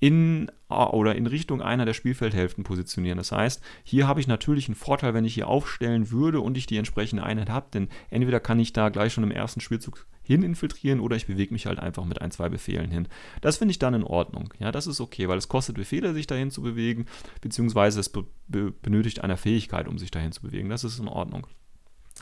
[0.00, 3.18] in oder in Richtung einer der Spielfeldhälften positionieren.
[3.18, 6.64] Das heißt, hier habe ich natürlich einen Vorteil, wenn ich hier aufstellen würde und ich
[6.64, 10.44] die entsprechende Einheit habe, denn entweder kann ich da gleich schon im ersten Spielzug hin
[10.44, 13.08] infiltrieren oder ich bewege mich halt einfach mit ein, zwei Befehlen hin.
[13.40, 14.54] Das finde ich dann in Ordnung.
[14.60, 17.06] Ja, das ist okay, weil es kostet Befehle, sich dahin zu bewegen,
[17.40, 20.68] beziehungsweise es be benötigt eine Fähigkeit, um sich dahin zu bewegen.
[20.68, 21.48] Das ist in Ordnung.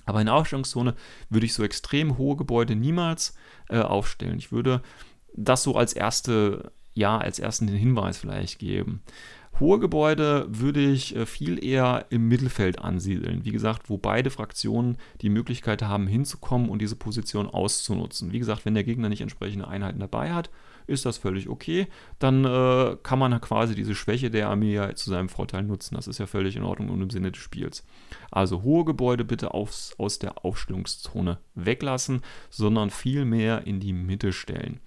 [0.07, 0.95] Aber in der Aufstellungszone
[1.29, 3.35] würde ich so extrem hohe Gebäude niemals
[3.69, 4.39] äh, aufstellen.
[4.39, 4.81] Ich würde
[5.35, 9.03] das so als erste, ja, als ersten Hinweis vielleicht geben.
[9.61, 13.45] Hohe Gebäude würde ich äh, viel eher im Mittelfeld ansiedeln.
[13.45, 18.33] Wie gesagt, wo beide Fraktionen die Möglichkeit haben, hinzukommen und diese Position auszunutzen.
[18.33, 20.51] Wie gesagt, wenn der Gegner nicht entsprechende Einheiten dabei hat,
[20.87, 21.89] ist das völlig okay.
[22.19, 25.97] Dann äh, kann man quasi diese Schwäche der Armee ja zu seinem Vorteil nutzen.
[25.97, 27.85] Das ist ja völlig in Ordnung und im Sinne des Spiels.
[28.31, 34.33] Also hohe Gebäude bitte aufs, aus der Aufstellungszone weglassen, sondern viel mehr in die Mitte
[34.33, 34.81] stellen.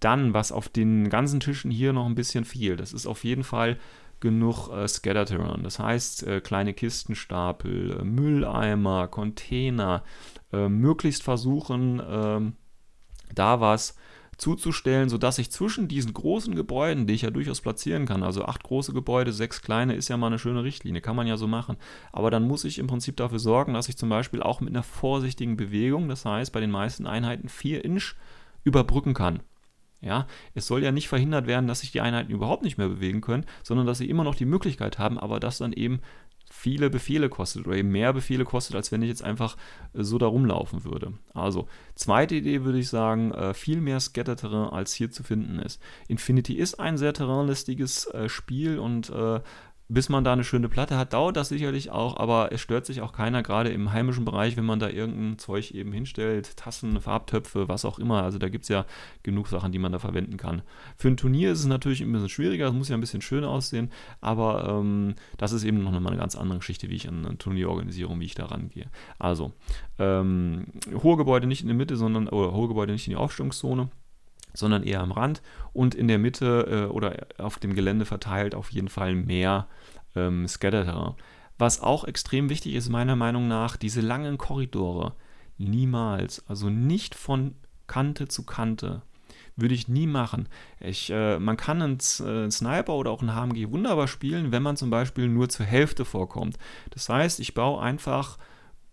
[0.00, 3.44] Dann, was auf den ganzen Tischen hier noch ein bisschen fehlt, das ist auf jeden
[3.44, 3.78] Fall
[4.20, 5.62] genug äh, Scatterterrain.
[5.62, 10.02] Das heißt, äh, kleine Kistenstapel, äh, Mülleimer, Container,
[10.52, 12.52] äh, möglichst versuchen, ähm,
[13.34, 13.96] da was
[14.36, 18.62] zuzustellen, sodass ich zwischen diesen großen Gebäuden, die ich ja durchaus platzieren kann, also acht
[18.62, 21.76] große Gebäude, sechs kleine, ist ja mal eine schöne Richtlinie, kann man ja so machen.
[22.12, 24.82] Aber dann muss ich im Prinzip dafür sorgen, dass ich zum Beispiel auch mit einer
[24.82, 28.14] vorsichtigen Bewegung, das heißt bei den meisten Einheiten 4 Inch,
[28.62, 29.40] überbrücken kann.
[30.06, 33.20] Ja, es soll ja nicht verhindert werden, dass sich die Einheiten überhaupt nicht mehr bewegen
[33.20, 36.00] können, sondern dass sie immer noch die Möglichkeit haben, aber das dann eben
[36.48, 39.56] viele Befehle kostet oder eben mehr Befehle kostet, als wenn ich jetzt einfach
[39.94, 41.12] äh, so da rumlaufen würde.
[41.34, 45.82] Also, zweite Idee würde ich sagen, äh, viel mehr Scatter-Terrain als hier zu finden ist.
[46.06, 49.12] Infinity ist ein sehr terrainlistiges äh, Spiel und
[49.88, 53.02] bis man da eine schöne Platte hat, dauert das sicherlich auch, aber es stört sich
[53.02, 57.68] auch keiner, gerade im heimischen Bereich, wenn man da irgendein Zeug eben hinstellt, Tassen, Farbtöpfe,
[57.68, 58.22] was auch immer.
[58.22, 58.84] Also da gibt es ja
[59.22, 60.62] genug Sachen, die man da verwenden kann.
[60.96, 63.48] Für ein Turnier ist es natürlich ein bisschen schwieriger, es muss ja ein bisschen schöner
[63.48, 67.24] aussehen, aber ähm, das ist eben noch mal eine ganz andere Geschichte, wie ich an
[67.24, 68.90] eine Turnierorganisierung, wie ich da rangehe.
[69.18, 69.52] Also,
[69.98, 70.66] ähm,
[71.02, 73.88] hohe Gebäude nicht in der Mitte, sondern, oder hohe Gebäude nicht in die Aufstellungszone
[74.56, 75.42] sondern eher am Rand
[75.72, 79.66] und in der Mitte äh, oder auf dem Gelände verteilt auf jeden Fall mehr
[80.14, 81.14] ähm, Scatterterrain.
[81.58, 85.14] Was auch extrem wichtig ist, meiner Meinung nach, diese langen Korridore,
[85.58, 86.44] niemals.
[86.48, 87.54] Also nicht von
[87.86, 89.02] Kante zu Kante.
[89.58, 90.50] Würde ich nie machen.
[90.80, 94.76] Ich, äh, man kann einen, äh, Sniper oder auch einen HMG wunderbar spielen, wenn man
[94.76, 96.58] zum Beispiel nur zur Hälfte vorkommt.
[96.90, 98.36] Das heißt, ich baue einfach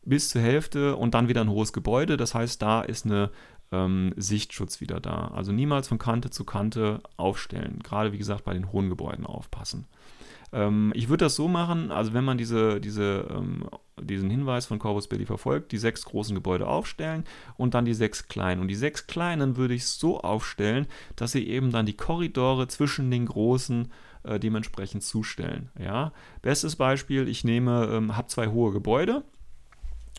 [0.05, 2.15] bis zur Hälfte und dann wieder ein hohes Gebäude.
[2.15, 3.29] Das heißt, da ist eine
[3.73, 5.31] ähm, Sichtschutz wieder da.
[5.33, 7.79] Also niemals von Kante zu Kante aufstellen.
[7.83, 9.87] Gerade wie gesagt bei den hohen Gebäuden aufpassen.
[10.51, 13.65] Ähm, ich würde das so machen, also wenn man diese, diese, ähm,
[13.99, 17.23] diesen Hinweis von Corvus Belli verfolgt, die sechs großen Gebäude aufstellen
[17.57, 18.61] und dann die sechs kleinen.
[18.61, 23.09] Und die sechs kleinen würde ich so aufstellen, dass sie eben dann die Korridore zwischen
[23.09, 23.91] den großen
[24.23, 25.69] äh, dementsprechend zustellen.
[25.79, 26.11] Ja?
[26.43, 29.23] Bestes Beispiel, ich nehme, ähm, habe zwei hohe Gebäude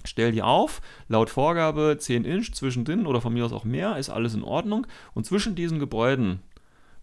[0.04, 4.10] stell die auf, laut Vorgabe 10 Inch zwischendrin oder von mir aus auch mehr, ist
[4.10, 4.86] alles in Ordnung.
[5.14, 6.40] Und zwischen diesen Gebäuden,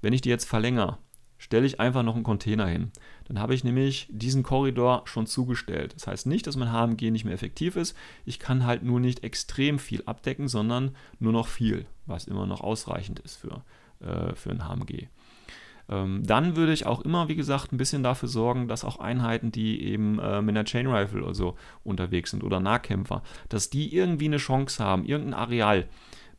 [0.01, 0.97] wenn ich die jetzt verlängere,
[1.41, 2.91] stelle ich einfach noch einen Container hin.
[3.25, 5.95] Dann habe ich nämlich diesen Korridor schon zugestellt.
[5.95, 7.95] Das heißt nicht, dass mein HMG nicht mehr effektiv ist.
[8.25, 12.61] Ich kann halt nur nicht extrem viel abdecken, sondern nur noch viel, was immer noch
[12.61, 13.63] ausreichend ist für,
[14.01, 15.07] äh, für ein HMG.
[15.91, 19.51] Ähm, dann würde ich auch immer, wie gesagt, ein bisschen dafür sorgen, dass auch Einheiten,
[19.51, 23.93] die eben äh, mit einer Chain Rifle oder so unterwegs sind oder Nahkämpfer, dass die
[23.93, 25.87] irgendwie eine Chance haben, irgendein Areal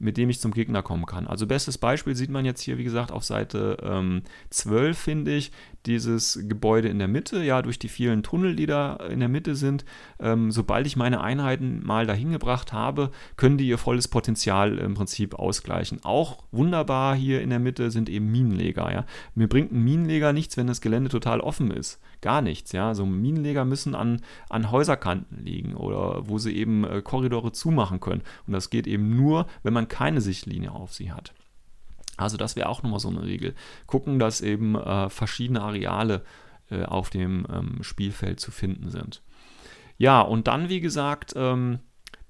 [0.02, 1.26] mit dem ich zum Gegner kommen kann.
[1.26, 5.52] Also bestes Beispiel sieht man jetzt hier, wie gesagt, auf Seite ähm, 12, finde ich,
[5.86, 9.54] dieses Gebäude in der Mitte, ja, durch die vielen Tunnel, die da in der Mitte
[9.54, 9.84] sind.
[10.20, 14.94] Ähm, sobald ich meine Einheiten mal dahin gebracht habe, können die ihr volles Potenzial im
[14.94, 16.00] Prinzip ausgleichen.
[16.02, 19.06] Auch wunderbar hier in der Mitte sind eben Minenleger, ja.
[19.34, 22.00] Mir bringt ein Minenleger nichts, wenn das Gelände total offen ist.
[22.22, 22.94] Gar nichts, ja.
[22.94, 28.22] So Minenleger müssen an, an Häuserkanten liegen oder wo sie eben äh, Korridore zumachen können.
[28.46, 31.34] Und das geht eben nur, wenn man keine Sichtlinie auf sie hat.
[32.16, 33.54] Also das wäre auch nochmal so eine Regel.
[33.86, 36.22] Gucken, dass eben äh, verschiedene Areale
[36.70, 39.22] äh, auf dem ähm, Spielfeld zu finden sind.
[39.98, 41.80] Ja, und dann, wie gesagt, ähm,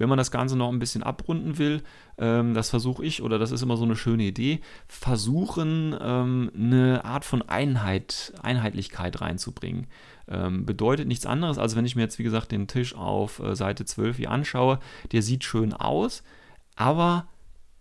[0.02, 1.84] wenn man das Ganze noch ein bisschen abrunden will,
[2.18, 7.04] ähm, das versuche ich, oder das ist immer so eine schöne Idee, versuchen, ähm, eine
[7.04, 9.86] Art von Einheit, Einheitlichkeit reinzubringen.
[10.26, 13.54] Ähm, bedeutet nichts anderes, als wenn ich mir jetzt, wie gesagt, den Tisch auf äh,
[13.54, 14.80] Seite 12 hier anschaue,
[15.12, 16.24] der sieht schön aus,
[16.74, 17.28] aber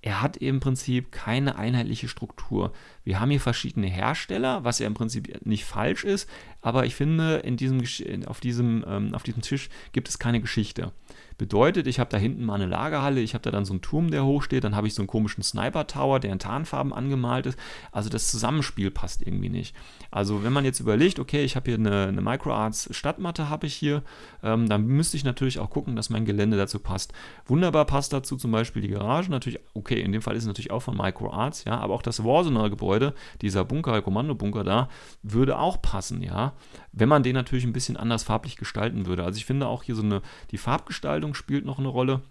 [0.01, 2.73] er hat im Prinzip keine einheitliche Struktur.
[3.03, 6.27] Wir haben hier verschiedene Hersteller, was ja im Prinzip nicht falsch ist,
[6.61, 7.81] aber ich finde, in diesem,
[8.27, 10.91] auf, diesem, ähm, auf diesem Tisch gibt es keine Geschichte.
[11.37, 14.11] Bedeutet, ich habe da hinten mal eine Lagerhalle, ich habe da dann so einen Turm,
[14.11, 17.57] der hochsteht, dann habe ich so einen komischen Sniper-Tower, der in Tarnfarben angemalt ist.
[17.91, 19.75] Also das Zusammenspiel passt irgendwie nicht.
[20.11, 23.73] Also wenn man jetzt überlegt, okay, ich habe hier eine, eine Microarts Stadtmatte, habe ich
[23.73, 24.03] hier,
[24.43, 27.11] ähm, dann müsste ich natürlich auch gucken, dass mein Gelände dazu passt.
[27.47, 30.71] Wunderbar passt dazu zum Beispiel die Garage, natürlich, okay, in dem Fall ist es natürlich
[30.71, 34.89] auch von Microarts, ja, aber auch das Warsener-Gebäude, dieser Bunker, Kommandobunker da,
[35.23, 36.53] würde auch passen, ja,
[36.91, 39.23] wenn man den natürlich ein bisschen anders farblich gestalten würde.
[39.23, 40.21] Also ich finde auch hier so eine,
[40.51, 42.21] die Farbgestaltung spielt noch eine Rolle.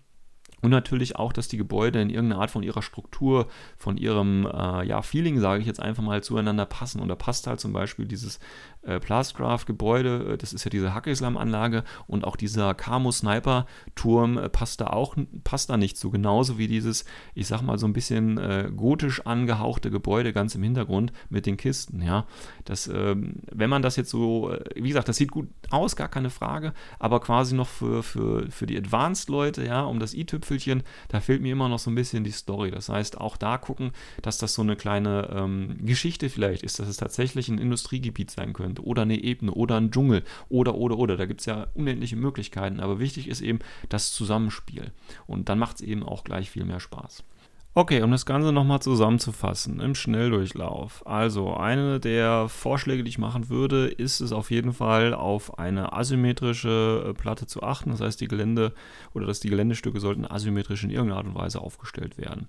[0.62, 3.46] Und natürlich auch, dass die Gebäude in irgendeiner Art von ihrer Struktur,
[3.78, 7.00] von ihrem äh, ja, Feeling, sage ich jetzt einfach mal, zueinander passen.
[7.00, 8.40] Und da passt halt zum Beispiel dieses
[8.82, 14.88] äh, Plastcraft-Gebäude, äh, das ist ja diese Hackislam-Anlage und auch dieser Camo-Sniper-Turm äh, passt da
[14.88, 16.10] auch passt da nicht so.
[16.10, 17.04] Genauso wie dieses,
[17.34, 21.56] ich sag mal, so ein bisschen äh, gotisch angehauchte Gebäude ganz im Hintergrund mit den
[21.56, 22.02] Kisten.
[22.02, 22.26] Ja,
[22.64, 26.08] das, ähm, wenn man das jetzt so, äh, wie gesagt, das sieht gut aus, gar
[26.08, 31.20] keine Frage, aber quasi noch für, für, für die Advanced-Leute, ja, um das i-Tüpfelchen, da
[31.20, 32.70] fehlt mir immer noch so ein bisschen die Story.
[32.70, 36.88] Das heißt, auch da gucken, dass das so eine kleine ähm, Geschichte vielleicht ist, dass
[36.88, 40.98] es tatsächlich ein Industriegebiet sein könnte könnte oder eine Ebene oder ein Dschungel oder oder
[40.98, 41.16] oder.
[41.16, 43.58] Da gibt es ja unendliche Möglichkeiten, aber wichtig ist eben
[43.88, 44.92] das Zusammenspiel
[45.26, 47.24] und dann macht es eben auch gleich viel mehr Spaß.
[47.72, 51.06] Okay, um das Ganze nochmal zusammenzufassen im Schnelldurchlauf.
[51.06, 55.92] Also, eine der Vorschläge, die ich machen würde, ist es auf jeden Fall auf eine
[55.92, 57.90] asymmetrische äh, Platte zu achten.
[57.90, 58.74] Das heißt, die Gelände
[59.14, 62.48] oder dass die Geländestücke sollten asymmetrisch in irgendeiner Art und Weise aufgestellt werden.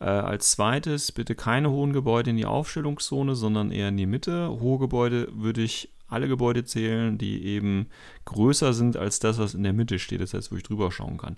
[0.00, 4.58] Äh, als zweites bitte keine hohen Gebäude in die Aufstellungszone, sondern eher in die Mitte.
[4.60, 7.86] Hohe Gebäude würde ich alle Gebäude zählen, die eben
[8.24, 11.18] größer sind als das, was in der Mitte steht, das heißt, wo ich drüber schauen
[11.18, 11.36] kann.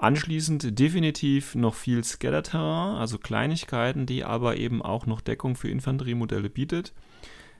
[0.00, 6.48] Anschließend definitiv noch viel Scatter-Terrain, also Kleinigkeiten, die aber eben auch noch Deckung für Infanteriemodelle
[6.48, 6.92] bietet.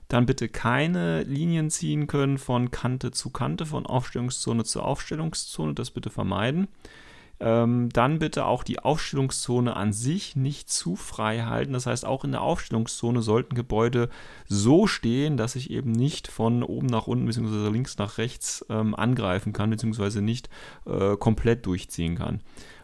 [0.07, 5.91] Dann bitte keine Linien ziehen können von Kante zu Kante, von Aufstellungszone zu Aufstellungszone, das
[5.91, 6.69] bitte vermeiden.
[7.41, 11.73] Ähm, dann bitte auch die Aufstellungszone an sich nicht zu frei halten.
[11.73, 14.09] Das heißt, auch in der Aufstellungszone sollten Gebäude
[14.45, 17.69] so stehen, dass ich eben nicht von oben nach unten bzw.
[17.69, 20.21] links nach rechts ähm, angreifen kann, bzw.
[20.21, 20.49] nicht
[20.85, 22.41] äh, komplett durchziehen kann.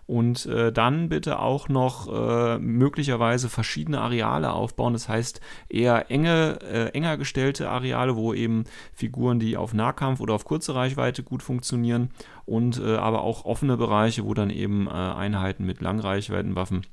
[0.08, 4.93] Und äh, dann bitte auch noch äh, möglicherweise verschiedene Areale aufbauen.
[4.93, 10.36] Das heißt eher enge, äh, enger gestellte Areale, wo eben Figuren, die auf Nahkampf oder
[10.36, 12.12] auf kurze Reichweite gut funktionieren
[12.45, 16.86] und äh, aber auch offene Bereiche, wo dann eben äh, Einheiten mit Langreichweitenwaffen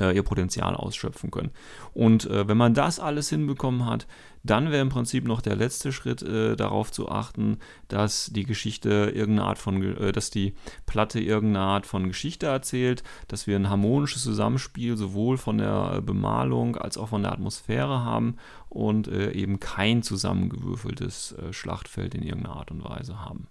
[0.00, 1.52] äh, ihr Potenzial ausschöpfen können.
[1.94, 4.06] Und wenn man das alles hinbekommen hat,
[4.44, 9.12] dann wäre im Prinzip noch der letzte Schritt äh, darauf zu achten, dass die Geschichte
[9.14, 10.54] irgendeine Art von, äh, dass die
[10.86, 16.76] Platte irgendeine Art von Geschichte erzählt, dass wir ein harmonisches Zusammenspiel sowohl von der Bemalung
[16.76, 18.36] als auch von der Atmosphäre haben
[18.68, 23.48] und äh, eben kein zusammengewürfeltes äh, Schlachtfeld in irgendeiner Art und Weise haben.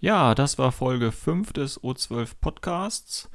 [0.00, 3.28] Ja, das war Folge 5 des O12 Podcasts.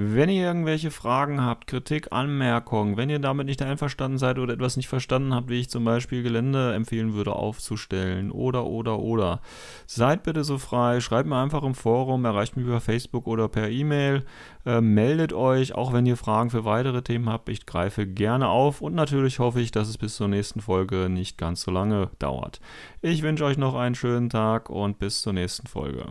[0.00, 4.76] Wenn ihr irgendwelche Fragen habt, Kritik, Anmerkungen, wenn ihr damit nicht einverstanden seid oder etwas
[4.76, 9.40] nicht verstanden habt, wie ich zum Beispiel Gelände empfehlen würde aufzustellen oder oder oder,
[9.88, 13.70] seid bitte so frei, schreibt mir einfach im Forum, erreicht mich über Facebook oder per
[13.70, 14.24] E-Mail,
[14.64, 18.80] äh, meldet euch, auch wenn ihr Fragen für weitere Themen habt, ich greife gerne auf
[18.80, 22.60] und natürlich hoffe ich, dass es bis zur nächsten Folge nicht ganz so lange dauert.
[23.02, 26.04] Ich wünsche euch noch einen schönen Tag und bis zur nächsten Folge.